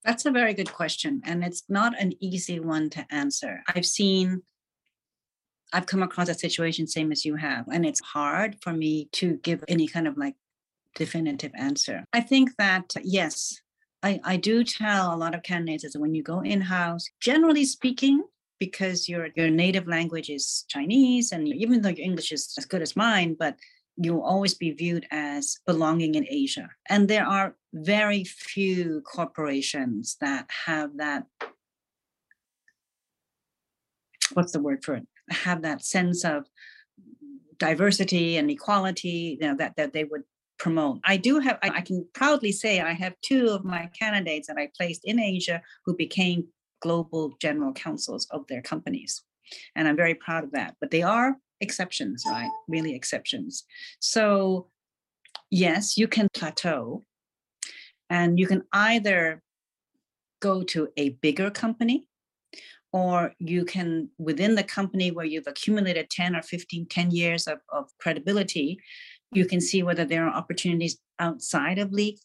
That's 0.04 0.26
a 0.26 0.32
very 0.32 0.56
good 0.56 0.74
question. 0.74 1.22
And 1.24 1.44
it's 1.44 1.64
not 1.70 1.94
an 2.02 2.14
easy 2.20 2.60
one 2.60 2.90
to 2.92 3.06
answer. 3.12 3.62
I've 3.68 3.86
seen, 3.86 4.42
I've 5.72 5.86
come 5.86 6.02
across 6.02 6.28
a 6.30 6.34
situation 6.34 6.88
same 6.88 7.12
as 7.12 7.24
you 7.24 7.36
have, 7.36 7.68
and 7.68 7.86
it's 7.86 8.00
hard 8.00 8.58
for 8.62 8.74
me 8.74 9.10
to 9.14 9.38
give 9.44 9.64
any 9.68 9.88
kind 9.88 10.08
of 10.08 10.18
like 10.18 10.36
definitive 10.96 11.52
answer. 11.56 12.04
I 12.14 12.22
think 12.22 12.56
that, 12.58 12.94
yes, 13.04 13.62
I, 14.02 14.20
I 14.24 14.38
do 14.38 14.64
tell 14.64 15.14
a 15.14 15.18
lot 15.18 15.36
of 15.36 15.44
candidates 15.44 15.84
that 15.84 16.00
when 16.00 16.16
you 16.16 16.24
go 16.24 16.40
in 16.42 16.62
house, 16.62 17.06
generally 17.20 17.66
speaking, 17.66 18.24
because 18.60 19.08
your 19.08 19.30
your 19.36 19.50
native 19.50 19.88
language 19.88 20.30
is 20.30 20.66
Chinese, 20.68 21.32
and 21.32 21.48
even 21.48 21.82
though 21.82 21.90
your 21.90 22.06
English 22.06 22.32
is 22.32 22.54
as 22.58 22.66
good 22.66 22.82
as 22.82 22.96
mine, 22.96 23.36
but 23.38 23.56
you'll 23.98 24.22
always 24.22 24.54
be 24.54 24.72
viewed 24.72 25.08
as 25.12 25.58
belonging 25.66 26.16
in 26.16 26.26
Asia. 26.30 26.70
And 26.88 27.08
there 27.08 27.26
are 27.26 27.56
very 27.74 28.24
few 28.24 29.02
corporations 29.02 30.18
that 30.22 30.50
have 30.66 30.98
that. 30.98 31.26
What's 34.34 34.52
the 34.52 34.62
word 34.62 34.84
for 34.84 34.96
it? 34.96 35.08
Have 35.32 35.64
that 35.64 35.84
sense 35.84 36.24
of 36.24 36.46
diversity 37.58 38.38
and 38.38 38.52
equality 38.52 39.38
you 39.42 39.48
know, 39.48 39.56
that, 39.58 39.76
that 39.78 39.94
they 39.94 40.04
would 40.04 40.24
promote. 40.60 41.00
I 41.04 41.18
do 41.18 41.40
have, 41.40 41.58
I, 41.64 41.70
I 41.70 41.82
can 41.82 42.08
proudly 42.14 42.52
say 42.52 42.80
I 42.80 42.94
have 42.94 43.16
two 43.22 43.50
of 43.50 43.66
my 43.66 43.90
candidates 43.98 44.48
that 44.48 44.58
I 44.58 44.70
placed 44.78 45.02
in 45.06 45.20
Asia 45.20 45.62
who 45.86 45.96
became 45.96 46.48
global 46.82 47.36
general 47.42 47.74
counsels 47.74 48.28
of 48.32 48.46
their 48.48 48.62
companies. 48.62 49.24
And 49.76 49.88
I'm 49.88 49.96
very 49.96 50.16
proud 50.16 50.44
of 50.44 50.52
that. 50.52 50.76
But 50.80 50.92
they 50.92 51.04
are 51.04 51.36
exceptions, 51.62 52.24
right? 52.26 52.50
Really 52.68 52.94
exceptions. 52.96 53.64
So, 54.00 54.68
yes, 55.50 55.98
you 55.98 56.08
can 56.08 56.28
plateau 56.34 57.06
and 58.10 58.40
you 58.40 58.48
can 58.48 58.64
either 58.74 59.42
go 60.40 60.64
to 60.64 60.90
a 60.98 61.10
bigger 61.10 61.50
company 61.50 62.06
or 62.94 63.34
you 63.40 63.66
can 63.66 64.10
within 64.18 64.56
the 64.56 64.64
company 64.64 65.12
where 65.12 65.26
you've 65.26 65.48
accumulated 65.48 66.10
10 66.10 66.36
or 66.36 66.42
15 66.42 66.86
10 66.86 67.12
years 67.12 67.48
of, 67.48 67.60
of 67.70 67.90
credibility 68.00 68.80
you 69.32 69.46
can 69.46 69.60
see 69.60 69.84
whether 69.84 70.06
there 70.06 70.26
are 70.26 70.34
opportunities 70.34 70.98
outside 71.20 71.80
of 71.80 71.92
league 71.92 72.20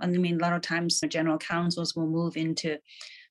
i 0.00 0.06
mean 0.06 0.36
a 0.36 0.42
lot 0.42 0.52
of 0.52 0.62
times 0.62 1.00
general 1.08 1.38
counsels 1.38 1.94
will 1.94 2.06
move 2.06 2.36
into 2.36 2.78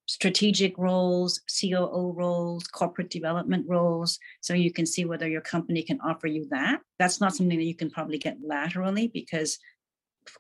strategic 0.06 0.78
roles, 0.78 1.42
COO 1.60 2.14
roles, 2.16 2.68
corporate 2.68 3.10
development 3.10 3.66
roles. 3.68 4.20
So 4.42 4.54
you 4.54 4.72
can 4.72 4.86
see 4.86 5.06
whether 5.06 5.28
your 5.28 5.42
company 5.42 5.82
can 5.84 6.00
offer 6.02 6.28
you 6.28 6.48
that. 6.52 6.82
That's 7.00 7.20
not 7.20 7.36
something 7.36 7.58
that 7.58 7.66
you 7.66 7.76
can 7.76 7.90
probably 7.90 8.18
get 8.18 8.38
laterally 8.44 9.08
because 9.08 9.58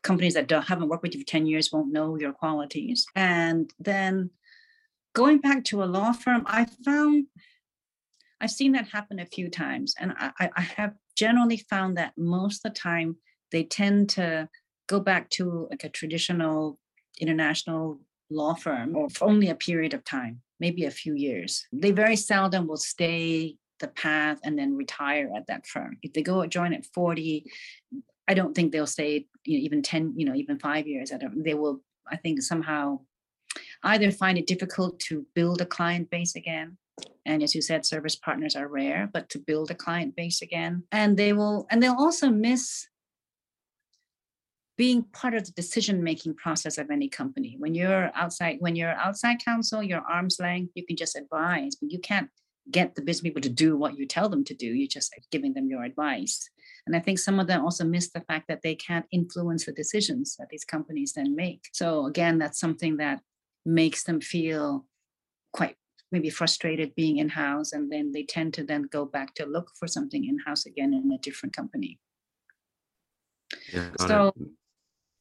companies 0.04 0.36
that 0.36 0.48
don't, 0.48 0.68
haven't 0.68 0.90
worked 0.90 1.04
with 1.04 1.14
you 1.14 1.22
for 1.22 1.28
10 1.28 1.46
years 1.46 1.72
won't 1.72 1.92
know 1.92 2.18
your 2.18 2.34
qualities. 2.34 3.06
And 3.16 3.72
then 3.80 4.30
going 5.14 5.40
back 5.40 5.64
to 5.66 5.84
a 5.84 5.86
law 5.86 6.12
firm, 6.12 6.44
I 6.46 6.66
found 6.84 7.26
I've 8.42 8.52
seen 8.52 8.74
that 8.74 8.90
happen 8.90 9.20
a 9.20 9.26
few 9.26 9.50
times. 9.50 9.96
And 10.00 10.14
I, 10.18 10.50
I 10.56 10.62
have 10.62 10.94
generally 11.16 11.58
found 11.58 11.98
that 11.98 12.14
most 12.18 12.66
of 12.66 12.74
the 12.74 12.80
time 12.80 13.16
they 13.52 13.64
tend 13.64 14.10
to 14.12 14.50
go 14.88 15.00
back 15.00 15.30
to 15.32 15.68
like 15.72 15.84
a 15.84 15.90
traditional 15.90 16.78
international 17.20 18.02
law 18.30 18.54
firm 18.54 18.96
or 18.96 19.10
for 19.10 19.26
only 19.26 19.50
a 19.50 19.56
period 19.56 19.94
of 19.94 20.04
time, 20.04 20.42
maybe 20.60 20.86
a 20.86 20.92
few 20.92 21.16
years. 21.16 21.66
They 21.72 21.92
very 21.92 22.16
seldom 22.16 22.68
will 22.68 22.78
stay 22.78 23.58
the 23.80 23.88
path 23.88 24.40
and 24.44 24.58
then 24.58 24.76
retire 24.76 25.30
at 25.36 25.48
that 25.48 25.68
firm. 25.68 25.98
If 26.02 26.14
they 26.14 26.22
go 26.22 26.46
join 26.46 26.74
at 26.74 26.86
40, 26.86 27.46
I 28.28 28.34
don't 28.34 28.56
think 28.56 28.72
they'll 28.72 28.88
stay 28.88 29.28
you 29.44 29.60
know, 29.60 29.64
even 29.64 29.82
10, 29.82 30.14
you 30.18 30.26
know, 30.26 30.36
even 30.36 30.60
five 30.60 30.88
years. 30.88 31.12
I 31.12 31.18
don't, 31.18 31.44
they 31.44 31.54
will, 31.54 31.82
I 32.08 32.18
think 32.18 32.42
somehow 32.42 33.00
either 33.84 34.12
find 34.12 34.38
it 34.38 34.48
difficult 34.48 35.00
to 35.02 35.26
build 35.36 35.62
a 35.62 35.66
client 35.66 36.10
base 36.10 36.36
again. 36.36 36.78
And 37.26 37.44
as 37.44 37.54
you 37.54 37.62
said, 37.62 37.86
service 37.86 38.16
partners 38.16 38.56
are 38.56 38.68
rare, 38.68 39.10
but 39.12 39.30
to 39.30 39.40
build 39.40 39.72
a 39.72 39.76
client 39.76 40.16
base 40.16 40.42
again. 40.42 40.84
And 40.92 41.18
they 41.18 41.34
will, 41.34 41.68
and 41.70 41.82
they'll 41.82 41.96
also 41.98 42.30
miss 42.30 42.88
being 44.78 45.04
part 45.14 45.34
of 45.34 45.46
the 45.46 45.52
decision 45.54 46.04
making 46.04 46.36
process 46.36 46.78
of 46.78 46.90
any 46.92 47.08
company. 47.08 47.56
When 47.58 47.74
you're 47.76 48.12
outside 48.14 48.58
when 48.60 48.76
you're 48.76 48.92
outside 48.92 49.44
counsel 49.44 49.82
your 49.84 50.02
arm's 50.02 50.38
length 50.40 50.72
you 50.76 50.86
can 50.86 50.96
just 50.98 51.16
advise 51.16 51.76
but 51.76 51.92
you 51.92 52.00
can't 52.00 52.30
get 52.72 52.96
the 52.96 53.02
business 53.02 53.22
people 53.22 53.42
to 53.42 53.50
do 53.50 53.78
what 53.78 53.98
you 53.98 54.08
tell 54.08 54.28
them 54.28 54.44
to 54.44 54.54
do. 54.56 54.66
You're 54.66 54.88
just 54.88 55.14
giving 55.32 55.54
them 55.54 55.70
your 55.70 55.84
advice. 55.84 56.50
And 56.88 56.96
i 56.96 57.00
think 57.00 57.20
some 57.20 57.40
of 57.40 57.48
them 57.48 57.64
also 57.64 57.84
miss 57.84 58.10
the 58.10 58.22
fact 58.22 58.48
that 58.48 58.62
they 58.64 58.76
can't 58.76 59.06
influence 59.12 59.66
the 59.66 59.72
decisions 59.72 60.36
that 60.38 60.50
these 60.50 60.66
companies 60.66 61.14
then 61.14 61.36
make. 61.36 61.70
So 61.74 62.06
again 62.08 62.38
that's 62.40 62.60
something 62.60 62.98
that 62.98 63.22
makes 63.66 64.04
them 64.04 64.20
feel 64.22 64.86
quite 65.54 65.76
maybe 66.12 66.30
frustrated 66.30 66.94
being 66.96 67.18
in 67.18 67.30
house 67.30 67.72
and 67.72 67.92
then 67.92 68.12
they 68.12 68.24
tend 68.24 68.54
to 68.54 68.64
then 68.64 68.84
go 68.84 69.06
back 69.06 69.34
to 69.36 69.46
look 69.46 69.72
for 69.80 69.88
something 69.88 70.26
in 70.26 70.38
house 70.40 70.66
again 70.66 70.94
in 70.94 71.12
a 71.12 71.18
different 71.18 71.56
company. 71.56 72.00
Yeah, 73.74 73.90
So- 74.00 74.34
it. 74.36 74.48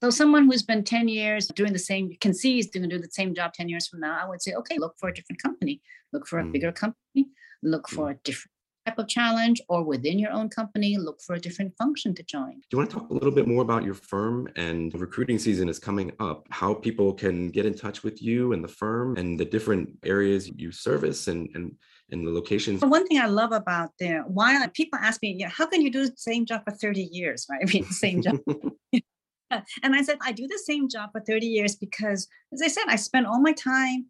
So 0.04 0.10
someone 0.10 0.44
who's 0.44 0.62
been 0.62 0.84
10 0.84 1.08
years 1.08 1.48
doing 1.48 1.72
the 1.72 1.78
same, 1.78 2.10
you 2.10 2.18
can 2.18 2.34
see 2.34 2.56
he's 2.56 2.70
going 2.70 2.82
to 2.82 2.94
do 2.94 3.00
the 3.00 3.10
same 3.10 3.34
job 3.34 3.54
10 3.54 3.70
years 3.70 3.88
from 3.88 4.00
now, 4.00 4.18
I 4.22 4.28
would 4.28 4.42
say, 4.42 4.52
okay, 4.52 4.76
look 4.76 4.96
for 5.00 5.08
a 5.08 5.14
different 5.14 5.42
company, 5.42 5.80
look 6.12 6.26
for 6.26 6.40
a 6.40 6.44
Mm. 6.44 6.52
bigger 6.52 6.72
company, 6.72 7.30
look 7.62 7.88
for 7.88 8.10
a 8.10 8.14
different 8.22 8.50
type 8.84 8.98
of 8.98 9.08
challenge, 9.08 9.62
or 9.70 9.82
within 9.82 10.18
your 10.18 10.30
own 10.30 10.50
company, 10.50 10.98
look 10.98 11.22
for 11.22 11.36
a 11.36 11.40
different 11.40 11.72
function 11.78 12.14
to 12.16 12.22
join. 12.22 12.56
Do 12.68 12.72
you 12.72 12.78
want 12.80 12.90
to 12.90 12.96
talk 12.98 13.08
a 13.08 13.14
little 13.14 13.30
bit 13.30 13.48
more 13.48 13.62
about 13.62 13.82
your 13.82 13.94
firm 13.94 14.46
and 14.56 14.92
recruiting 14.92 15.38
season 15.38 15.70
is 15.70 15.78
coming 15.78 16.12
up? 16.20 16.48
How 16.50 16.74
people 16.74 17.14
can 17.14 17.48
get 17.48 17.64
in 17.64 17.72
touch 17.72 18.02
with 18.04 18.20
you 18.20 18.52
and 18.52 18.62
the 18.62 18.68
firm 18.68 19.16
and 19.16 19.40
the 19.40 19.46
different 19.46 19.88
areas 20.04 20.50
you 20.54 20.70
service 20.70 21.28
and 21.28 21.48
and 21.54 21.72
and 22.10 22.26
the 22.26 22.30
locations. 22.30 22.82
One 22.82 23.06
thing 23.06 23.20
I 23.20 23.28
love 23.28 23.52
about 23.52 23.92
there, 23.98 24.22
why 24.24 24.68
people 24.74 24.98
ask 25.00 25.22
me, 25.22 25.34
yeah, 25.38 25.48
how 25.48 25.64
can 25.64 25.80
you 25.80 25.90
do 25.90 26.04
the 26.10 26.16
same 26.18 26.44
job 26.44 26.60
for 26.66 26.72
30 26.72 27.08
years, 27.10 27.46
right? 27.50 27.62
I 27.66 27.72
mean, 27.72 27.86
the 27.88 27.94
same 27.94 28.20
job. 28.20 28.38
and 29.50 29.94
I 29.94 30.02
said, 30.02 30.18
I 30.22 30.32
do 30.32 30.46
the 30.48 30.62
same 30.64 30.88
job 30.88 31.10
for 31.12 31.20
30 31.20 31.46
years 31.46 31.76
because, 31.76 32.28
as 32.52 32.62
I 32.62 32.68
said, 32.68 32.84
I 32.88 32.96
spend 32.96 33.26
all 33.26 33.40
my 33.40 33.52
time 33.52 34.06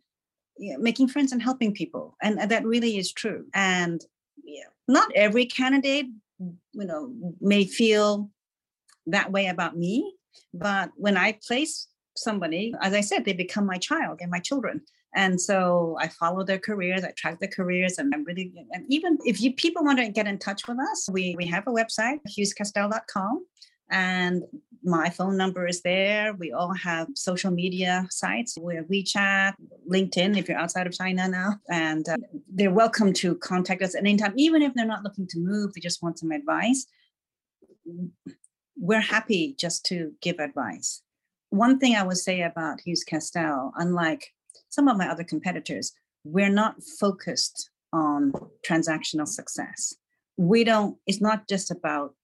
making 0.58 1.08
friends 1.08 1.32
and 1.32 1.42
helping 1.42 1.72
people. 1.72 2.16
And 2.22 2.38
uh, 2.38 2.46
that 2.46 2.64
really 2.64 2.96
is 2.96 3.12
true. 3.12 3.46
And 3.54 4.04
not 4.88 5.10
every 5.14 5.46
candidate, 5.46 6.06
you 6.38 6.84
know, 6.84 7.12
may 7.40 7.64
feel 7.64 8.30
that 9.06 9.32
way 9.32 9.46
about 9.46 9.76
me. 9.76 10.14
But 10.52 10.90
when 10.96 11.16
I 11.16 11.38
place 11.46 11.88
somebody, 12.16 12.74
as 12.80 12.92
I 12.92 13.00
said, 13.00 13.24
they 13.24 13.32
become 13.32 13.66
my 13.66 13.78
child 13.78 14.18
and 14.20 14.30
my 14.30 14.40
children. 14.40 14.82
And 15.16 15.40
so 15.40 15.96
I 16.00 16.08
follow 16.08 16.42
their 16.42 16.58
careers, 16.58 17.04
I 17.04 17.12
track 17.12 17.38
their 17.38 17.48
careers, 17.48 17.98
and 17.98 18.12
I'm 18.12 18.24
really 18.24 18.52
and 18.72 18.84
even 18.88 19.16
if 19.24 19.40
you 19.40 19.52
people 19.52 19.84
want 19.84 20.00
to 20.00 20.08
get 20.08 20.26
in 20.26 20.38
touch 20.38 20.66
with 20.66 20.78
us, 20.80 21.08
we 21.08 21.36
we 21.38 21.46
have 21.46 21.68
a 21.68 21.70
website, 21.70 22.18
hughescastell.com. 22.28 23.46
And 23.90 24.44
my 24.82 25.08
phone 25.08 25.36
number 25.36 25.66
is 25.66 25.80
there. 25.82 26.34
We 26.34 26.52
all 26.52 26.74
have 26.74 27.08
social 27.14 27.50
media 27.50 28.06
sites. 28.10 28.56
We 28.60 28.76
have 28.76 28.86
WeChat, 28.86 29.54
LinkedIn, 29.90 30.36
if 30.36 30.48
you're 30.48 30.58
outside 30.58 30.86
of 30.86 30.92
China 30.92 31.26
now. 31.26 31.54
And 31.70 32.06
uh, 32.08 32.16
they're 32.52 32.70
welcome 32.70 33.12
to 33.14 33.34
contact 33.36 33.82
us 33.82 33.94
at 33.94 34.00
any 34.00 34.16
time, 34.16 34.34
even 34.36 34.62
if 34.62 34.74
they're 34.74 34.84
not 34.84 35.02
looking 35.02 35.26
to 35.28 35.38
move, 35.38 35.72
they 35.72 35.80
just 35.80 36.02
want 36.02 36.18
some 36.18 36.32
advice. 36.32 36.86
We're 38.76 39.00
happy 39.00 39.54
just 39.58 39.86
to 39.86 40.12
give 40.20 40.38
advice. 40.38 41.02
One 41.50 41.78
thing 41.78 41.94
I 41.94 42.02
would 42.02 42.18
say 42.18 42.42
about 42.42 42.80
Hughes 42.80 43.04
Castell, 43.04 43.72
unlike 43.76 44.32
some 44.68 44.88
of 44.88 44.96
my 44.96 45.08
other 45.08 45.24
competitors, 45.24 45.92
we're 46.24 46.50
not 46.50 46.82
focused 47.00 47.70
on 47.92 48.32
transactional 48.68 49.28
success. 49.28 49.94
We 50.36 50.64
don't, 50.64 50.98
it's 51.06 51.20
not 51.20 51.48
just 51.48 51.70
about 51.70 52.14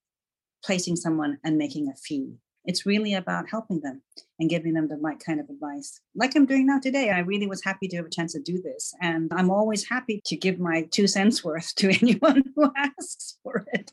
placing 0.65 0.97
someone 0.97 1.39
and 1.45 1.57
making 1.57 1.89
a 1.89 1.95
fee. 1.95 2.35
It's 2.65 2.85
really 2.85 3.15
about 3.15 3.49
helping 3.49 3.81
them 3.81 4.03
and 4.39 4.51
giving 4.51 4.75
them 4.75 4.89
the 4.89 4.97
right 4.97 5.19
kind 5.19 5.41
of 5.41 5.49
advice. 5.49 6.01
Like 6.15 6.37
I'm 6.37 6.47
doing 6.47 6.67
now 6.67 6.79
today, 6.79 7.11
I 7.11 7.21
really 7.21 7.47
was 7.47 7.65
happy 7.65 7.89
to 7.89 7.97
have 7.97 8.07
a 8.07 8.11
chance 8.11 8.35
to 8.35 8.41
do 8.41 8.61
this. 8.61 8.93
And 9.01 9.33
I'm 9.35 9.51
always 9.51 9.89
happy 9.89 10.21
to 10.27 10.37
give 10.37 10.61
my 10.61 10.87
two 10.91 11.07
cents 11.07 11.43
worth 11.45 11.75
to 11.77 11.91
anyone 12.03 12.45
who 12.55 12.71
asks 12.77 13.39
for 13.43 13.65
it. 13.73 13.93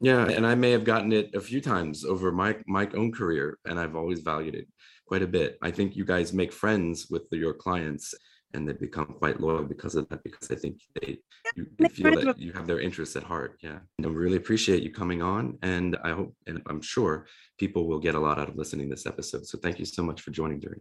Yeah, 0.00 0.26
and 0.26 0.46
I 0.46 0.54
may 0.54 0.72
have 0.72 0.84
gotten 0.84 1.12
it 1.12 1.34
a 1.34 1.40
few 1.40 1.60
times 1.60 2.04
over 2.04 2.32
my 2.32 2.56
my 2.66 2.88
own 2.94 3.12
career, 3.12 3.58
and 3.64 3.78
I've 3.78 3.94
always 3.94 4.20
valued 4.20 4.54
it 4.54 4.66
quite 5.06 5.22
a 5.22 5.26
bit. 5.26 5.56
I 5.62 5.70
think 5.70 5.96
you 5.96 6.04
guys 6.04 6.32
make 6.32 6.52
friends 6.52 7.06
with 7.08 7.22
your 7.30 7.54
clients, 7.54 8.12
and 8.54 8.68
they 8.68 8.72
become 8.72 9.06
quite 9.06 9.40
loyal 9.40 9.64
because 9.64 9.94
of 9.94 10.08
that. 10.08 10.22
Because 10.22 10.50
I 10.50 10.54
think 10.54 10.80
they 11.00 11.18
you, 11.56 11.66
you 11.78 11.88
feel 11.88 12.20
that 12.20 12.38
you 12.38 12.52
have 12.52 12.66
their 12.66 12.80
interests 12.80 13.16
at 13.16 13.22
heart. 13.22 13.58
Yeah, 13.62 13.78
and 13.98 14.06
I 14.06 14.10
really 14.10 14.36
appreciate 14.36 14.82
you 14.82 14.92
coming 14.92 15.22
on, 15.22 15.58
and 15.62 15.96
I 16.02 16.10
hope 16.10 16.34
and 16.46 16.62
I'm 16.68 16.80
sure 16.80 17.26
people 17.58 17.86
will 17.86 18.00
get 18.00 18.14
a 18.14 18.20
lot 18.20 18.38
out 18.38 18.48
of 18.48 18.56
listening 18.56 18.88
to 18.88 18.94
this 18.94 19.06
episode. 19.06 19.46
So 19.46 19.58
thank 19.58 19.78
you 19.78 19.84
so 19.84 20.02
much 20.02 20.20
for 20.20 20.30
joining, 20.30 20.60
During. 20.60 20.80